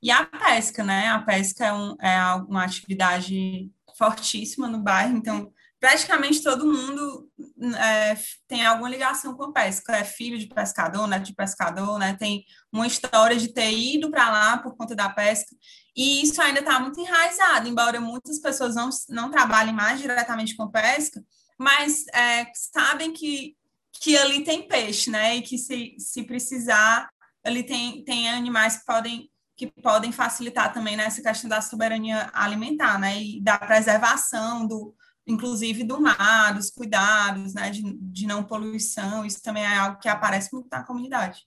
[0.00, 1.08] E a pesca, né?
[1.08, 5.52] A pesca é, um, é uma atividade fortíssima no bairro, então
[5.82, 7.28] praticamente todo mundo
[7.76, 8.16] é,
[8.46, 12.16] tem alguma ligação com a pesca, é filho de pescador, neto de pescador, né?
[12.16, 15.56] Tem uma história de ter ido para lá por conta da pesca,
[15.96, 20.70] e isso ainda está muito enraizado, embora muitas pessoas não, não trabalhem mais diretamente com
[20.70, 21.20] pesca,
[21.58, 23.56] mas é, sabem que,
[23.92, 25.34] que ali tem peixe, né?
[25.34, 27.10] E que se, se precisar,
[27.42, 32.98] ali tem, tem animais que podem que podem facilitar também nessa questão da soberania alimentar,
[32.98, 34.94] né, e da preservação do,
[35.26, 40.08] inclusive do mar, dos cuidados, né, de, de não poluição, isso também é algo que
[40.08, 41.40] aparece muito na comunidade.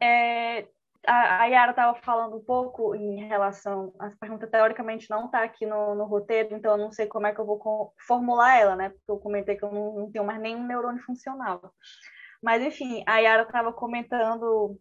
[0.00, 0.66] É,
[1.06, 3.92] a, Yara estava falando um pouco em relação.
[3.98, 7.34] A pergunta teoricamente não está aqui no, no, roteiro, então eu não sei como é
[7.34, 8.90] que eu vou formular ela, né?
[8.90, 11.72] Porque eu comentei que eu não, não tenho mais nenhum neurônio funcional.
[12.42, 14.78] Mas, enfim, a Yara estava comentando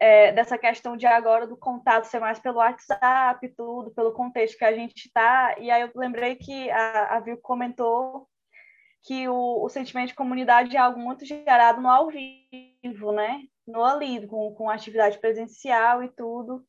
[0.00, 4.64] é, dessa questão de agora do contato ser mais pelo WhatsApp, tudo, pelo contexto que
[4.64, 5.54] a gente está.
[5.58, 8.26] E aí eu lembrei que a, a comentou
[9.02, 13.42] que o, o sentimento de comunidade é algo muito gerado no ao vivo, né?
[13.66, 16.64] No ali, com, com atividade presencial e tudo.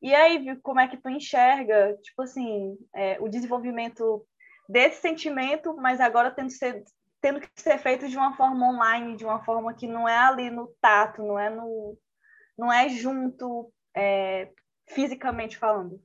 [0.00, 4.24] E aí, Vil, como é que tu enxerga, tipo assim, é, o desenvolvimento
[4.68, 6.84] desse sentimento, mas agora tendo, ser,
[7.20, 10.50] tendo que ser feito de uma forma online, de uma forma que não é ali
[10.50, 11.96] no tato, não é no,
[12.58, 14.50] não é junto é,
[14.88, 16.02] fisicamente falando.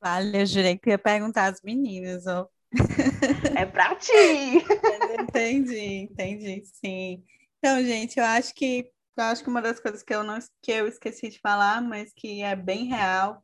[0.00, 2.48] Vale, eu jurei que ia perguntar às meninas, ó.
[3.56, 4.12] É para ti!
[5.20, 7.24] entendi, entendi, sim.
[7.58, 10.70] Então, gente, eu acho que eu acho que uma das coisas que eu não que
[10.70, 13.42] eu esqueci de falar, mas que é bem real,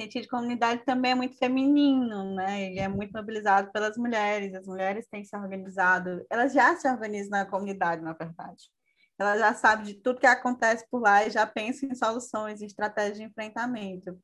[0.00, 2.62] sentido de comunidade também é muito feminino, né?
[2.62, 4.54] Ele é muito mobilizado pelas mulheres.
[4.54, 8.70] As mulheres têm se organizado, elas já se organizam na comunidade, na verdade.
[9.18, 12.66] Elas já sabem de tudo que acontece por lá e já pensam em soluções, em
[12.66, 14.18] estratégias de enfrentamento.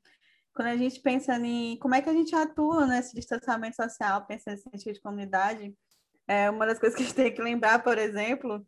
[0.55, 4.51] Quando a gente pensa em como é que a gente atua nesse distanciamento social, pensa
[4.51, 5.75] nesse sentido de comunidade,
[6.29, 8.65] é uma das coisas que a gente tem que lembrar, por exemplo,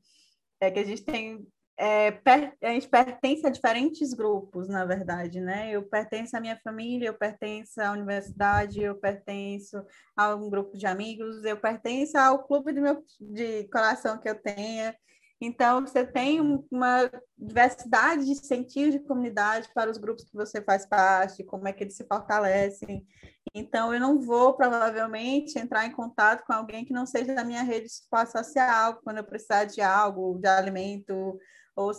[0.60, 1.46] é que a gente tem
[1.78, 5.70] é, per, a gente pertence a diferentes grupos, na verdade, né?
[5.70, 9.84] Eu pertenço à minha família, eu pertenço à universidade, eu pertenço
[10.16, 14.34] a um grupo de amigos, eu pertenço ao clube de, meu, de coração que eu
[14.34, 14.96] tenha.
[15.41, 20.87] Então, você tem uma diversidade de sentidos de comunidade para os grupos que você faz
[20.87, 23.07] parte, como é que eles se fortalecem.
[23.55, 27.62] Então, eu não vou, provavelmente, entrar em contato com alguém que não seja da minha
[27.62, 31.39] rede de suporte social, quando eu precisar de algo, de alimento,
[31.76, 31.93] ou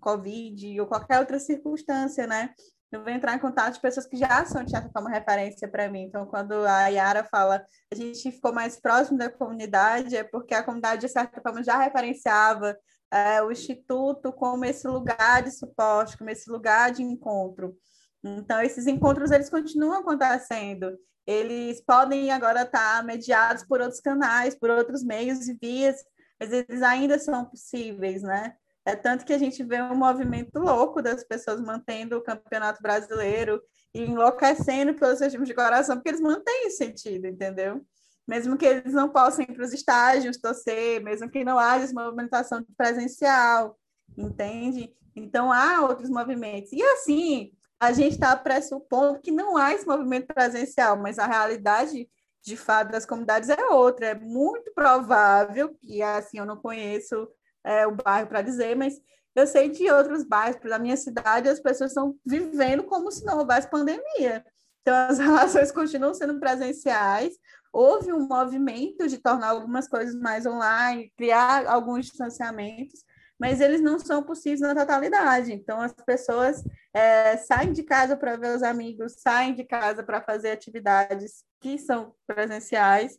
[0.00, 2.52] Covid, ou qualquer outra circunstância, né?
[2.90, 5.90] Eu vou entrar em contato com pessoas que já são, de certa forma, referência para
[5.90, 6.04] mim.
[6.04, 10.62] Então, quando a Yara fala a gente ficou mais próximo da comunidade, é porque a
[10.62, 12.76] comunidade, de certa forma, já referenciava
[13.10, 17.76] é, o Instituto como esse lugar de suporte, como esse lugar de encontro.
[18.24, 20.98] Então, esses encontros, eles continuam acontecendo.
[21.26, 25.96] Eles podem agora estar mediados por outros canais, por outros meios e vias,
[26.40, 28.54] mas eles ainda são possíveis, né?
[28.88, 33.60] É tanto que a gente vê um movimento louco das pessoas mantendo o campeonato brasileiro
[33.92, 37.84] e enlouquecendo pelos seus times de coração, porque eles mantêm o sentido, entendeu?
[38.26, 41.92] Mesmo que eles não possam ir para os estágios torcer, mesmo que não haja essa
[41.92, 43.78] movimentação presencial,
[44.16, 44.90] entende?
[45.14, 46.72] Então há outros movimentos.
[46.72, 52.08] E assim, a gente está pressupondo que não há esse movimento presencial, mas a realidade
[52.42, 54.06] de fato das comunidades é outra.
[54.06, 57.28] É muito provável que assim eu não conheço
[57.64, 59.00] é, o bairro para dizer, mas
[59.34, 63.38] eu sei de outros bairros, da minha cidade, as pessoas estão vivendo como se não
[63.38, 64.44] houvesse pandemia.
[64.82, 67.34] Então, as relações continuam sendo presenciais.
[67.72, 73.04] Houve um movimento de tornar algumas coisas mais online, criar alguns distanciamentos,
[73.38, 75.52] mas eles não são possíveis na totalidade.
[75.52, 80.20] Então, as pessoas é, saem de casa para ver os amigos, saem de casa para
[80.20, 83.18] fazer atividades que são presenciais,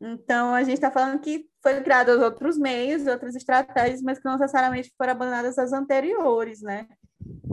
[0.00, 4.38] então, a gente está falando que foi criados outros meios, outras estratégias, mas que não
[4.38, 6.86] necessariamente foram abandonadas as anteriores, né?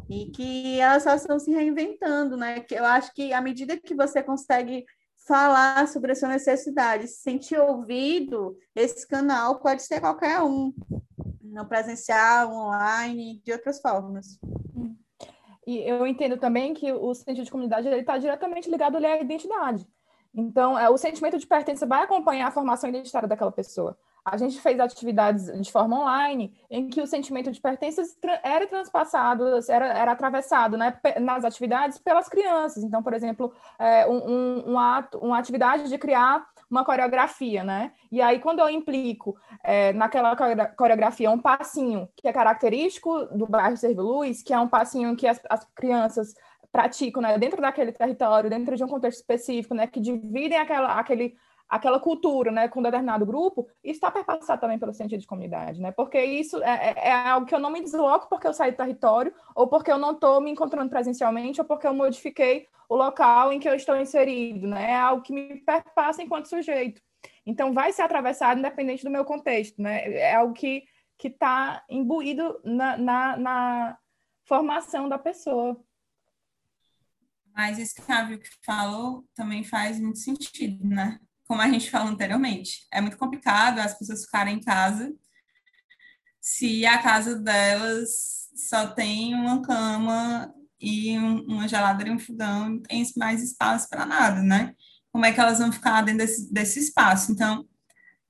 [0.10, 2.62] E que elas só estão se reinventando, né?
[2.62, 4.86] Que eu acho que à medida que você consegue
[5.28, 10.74] falar sobre a sua necessidade, se sentir ouvido, esse canal pode ser qualquer um,
[11.42, 14.40] no presencial, online, de outras formas.
[15.68, 19.86] E eu entendo também que o sentido de comunidade está diretamente ligado à identidade.
[20.36, 23.98] Então, é, o sentimento de pertença vai acompanhar a formação identitária daquela pessoa.
[24.24, 28.02] A gente fez atividades de forma online em que o sentimento de pertença
[28.44, 32.84] era transpassado, era, era atravessado né, nas atividades pelas crianças.
[32.84, 37.92] Então, por exemplo, é, um, um, ato, uma atividade de criar uma coreografia, né?
[38.12, 40.36] E aí, quando eu implico é, naquela
[40.76, 45.28] coreografia um passinho que é característico do bairro Servo Luz, que é um passinho que
[45.28, 46.34] as, as crianças
[46.76, 51.38] praticam, né, dentro daquele território, dentro de um contexto específico, né, que dividem aquela, aquele,
[51.70, 55.94] aquela cultura, né, com um determinado grupo, está perpassado também pelo sentido de comunidade, né,
[55.94, 58.78] porque isso é, é, é algo que eu não me desloco porque eu saí do
[58.78, 63.54] território, ou porque eu não estou me encontrando presencialmente, ou porque eu modifiquei o local
[63.54, 67.02] em que eu estou inserido, né, é algo que me perpassa enquanto sujeito.
[67.46, 70.84] Então, vai ser atravessado independente do meu contexto, né, é algo que
[71.18, 73.98] que está imbuído na, na, na
[74.44, 75.80] formação da pessoa.
[77.56, 81.20] Mas isso que a Vicky falou também faz muito sentido, né?
[81.48, 85.14] Como a gente falou anteriormente, é muito complicado as pessoas ficarem em casa
[86.46, 92.70] se a casa delas só tem uma cama e um, uma geladeira e um fogão,
[92.70, 94.76] não tem mais espaço para nada, né?
[95.12, 97.32] Como é que elas vão ficar dentro desse, desse espaço?
[97.32, 97.66] Então,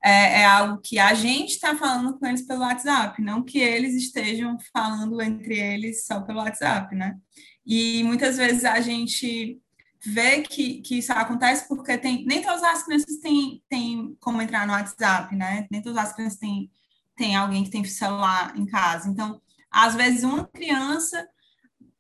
[0.02, 3.94] é, é algo que a gente está falando com eles pelo WhatsApp, não que eles
[3.94, 7.18] estejam falando entre eles só pelo WhatsApp, né?
[7.66, 9.60] E muitas vezes a gente
[10.06, 14.68] vê que, que isso acontece porque tem, nem todas as crianças têm, têm como entrar
[14.68, 15.66] no WhatsApp, né?
[15.72, 16.72] Nem todas as crianças têm,
[17.16, 19.10] têm alguém que tem celular em casa.
[19.10, 19.42] Então,
[19.72, 21.28] às vezes, uma criança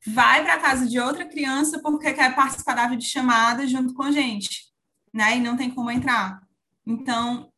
[0.05, 4.11] vai para a casa de outra criança porque quer participar da videochamada junto com a
[4.11, 4.67] gente,
[5.11, 5.37] né?
[5.37, 6.41] E não tem como entrar.
[6.85, 7.51] Então,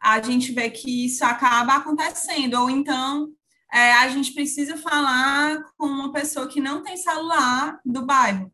[0.00, 2.54] a gente vê que isso acaba acontecendo.
[2.54, 3.32] Ou então,
[3.74, 8.52] é, a gente precisa falar com uma pessoa que não tem celular do bairro.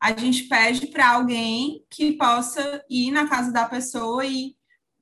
[0.00, 4.56] A gente pede para alguém que possa ir na casa da pessoa e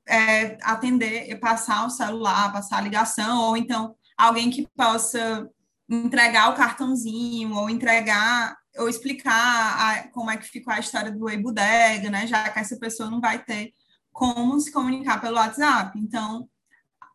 [0.05, 5.49] é, atender, passar o celular, passar a ligação, ou então alguém que possa
[5.89, 11.29] entregar o cartãozinho, ou entregar, ou explicar a, como é que ficou a história do
[11.29, 12.27] e-bodega, né?
[12.27, 13.73] Já que essa pessoa não vai ter
[14.11, 15.97] como se comunicar pelo WhatsApp.
[15.97, 16.49] Então,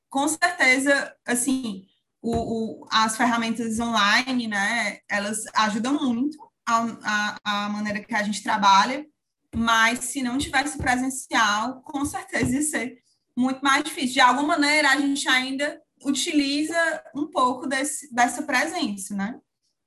[0.09, 1.87] com certeza, assim,
[2.27, 8.23] o, o, as ferramentas online, né, elas ajudam muito a, a, a, maneira que a
[8.25, 9.07] gente trabalha,
[9.55, 12.99] mas se não tivesse presencial, com certeza ia ser
[13.37, 14.15] muito mais difícil.
[14.15, 16.77] De alguma maneira, a gente ainda utiliza
[17.15, 19.39] um pouco desse, dessa presença, né?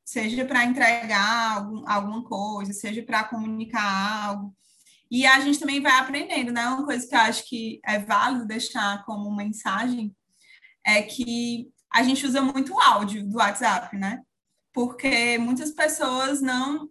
[0.05, 4.55] Seja para entregar algum, alguma coisa, seja para comunicar algo.
[5.11, 6.65] E a gente também vai aprendendo, né?
[6.67, 10.15] Uma coisa que eu acho que é válido deixar como mensagem
[10.85, 14.21] é que a gente usa muito áudio do WhatsApp, né?
[14.73, 16.89] Porque muitas pessoas não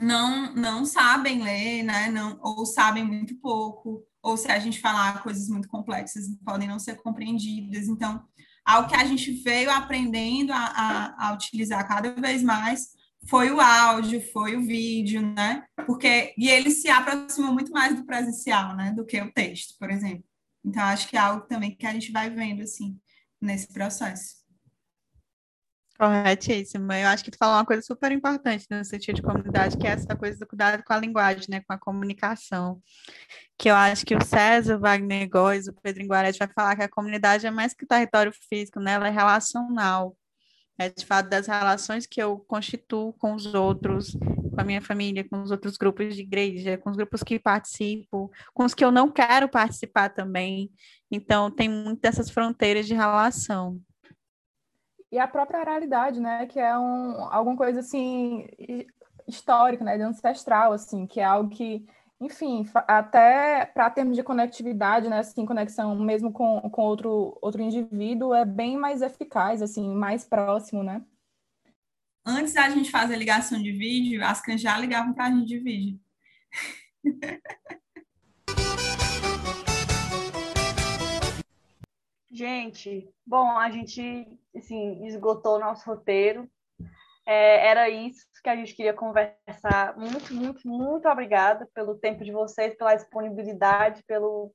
[0.00, 2.10] não não sabem ler, né?
[2.10, 6.78] Não ou sabem muito pouco, ou se a gente falar coisas muito complexas podem não
[6.78, 7.86] ser compreendidas.
[7.88, 8.24] Então,
[8.64, 12.94] algo que a gente veio aprendendo a, a, a utilizar cada vez mais
[13.28, 15.64] foi o áudio, foi o vídeo, né?
[15.86, 19.90] Porque e ele se aproximou muito mais do presencial, né, do que o texto, por
[19.90, 20.24] exemplo.
[20.64, 22.98] Então acho que é algo também que a gente vai vendo assim
[23.44, 24.44] nesse processo.
[25.96, 26.92] Corretíssimo.
[26.92, 29.90] Eu acho que tu falou uma coisa super importante no sentido de comunidade, que é
[29.90, 32.82] essa coisa do cuidado com a linguagem, né, com a comunicação.
[33.56, 36.82] Que eu acho que o César, o Wagner Góes, o Pedro Inguarete vai falar que
[36.82, 40.16] a comunidade é mais que território físico, né, ela é relacional.
[40.76, 45.22] É de fato das relações que eu constituo com os outros, com a minha família,
[45.28, 48.90] com os outros grupos de igreja, com os grupos que participo, com os que eu
[48.90, 50.72] não quero participar também.
[51.14, 53.80] Então, tem muitas dessas fronteiras de relação
[55.14, 58.48] e a própria oralidade, né, que é um, alguma coisa assim
[59.28, 61.86] histórica, né, ancestral, assim, que é algo que,
[62.20, 68.34] enfim, até para termos de conectividade, né, assim, conexão mesmo com, com outro outro indivíduo
[68.34, 71.00] é bem mais eficaz, assim, mais próximo, né?
[72.26, 75.60] Antes da gente fazer ligação de vídeo, as cães já ligavam para a gente de
[75.60, 76.00] vídeo.
[82.34, 86.50] Gente, bom, a gente assim, esgotou o nosso roteiro.
[87.24, 89.96] É, era isso que a gente queria conversar.
[89.96, 94.52] Muito, muito, muito obrigada pelo tempo de vocês, pela disponibilidade, pelo,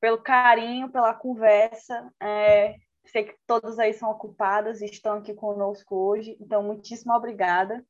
[0.00, 2.12] pelo carinho, pela conversa.
[2.20, 7.86] É, sei que todos aí são ocupadas e estão aqui conosco hoje, então muitíssimo obrigada.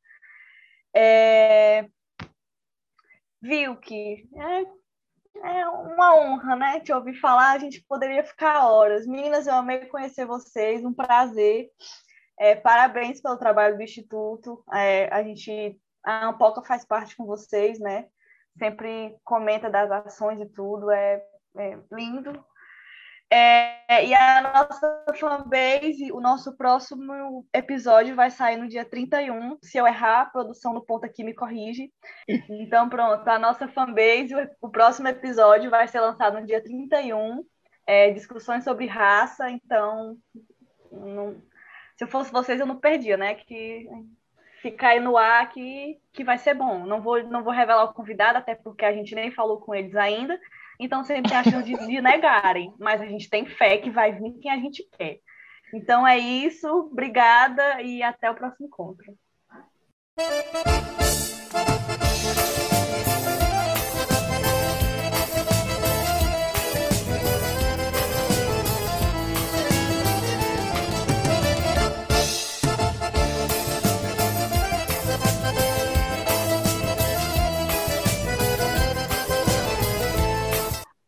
[0.94, 1.88] É,
[3.40, 4.66] viu que é,
[5.42, 6.80] é uma honra, né?
[6.80, 9.06] Te ouvir falar, a gente poderia ficar horas.
[9.06, 11.70] Meninas, eu amei conhecer vocês, um prazer.
[12.38, 14.62] É, parabéns pelo trabalho do Instituto.
[14.72, 18.06] É, a gente, a Ampoca faz parte com vocês, né?
[18.58, 21.22] Sempre comenta das ações e tudo, é,
[21.56, 22.32] é lindo.
[23.28, 29.58] É, e a nossa fanbase, o nosso próximo episódio vai sair no dia 31.
[29.62, 31.92] Se eu errar, a produção do ponto aqui me corrige.
[32.48, 37.44] Então, pronto, a nossa fanbase, o, próximo episódio vai ser lançado no dia 31.
[37.86, 40.16] É, discussões sobre raça, então.
[40.92, 41.42] Não,
[41.96, 43.34] se eu fosse vocês, eu não perdia, né?
[43.34, 43.88] Que
[44.62, 46.84] ficar aí no ar que, que vai ser bom.
[46.86, 49.94] Não vou, não vou revelar o convidado, até porque a gente nem falou com eles
[49.96, 50.38] ainda.
[50.78, 54.12] Então sempre tem a chance de, de negarem, mas a gente tem fé que vai
[54.12, 55.18] vir quem a gente quer.
[55.74, 59.14] Então é isso, obrigada e até o próximo encontro.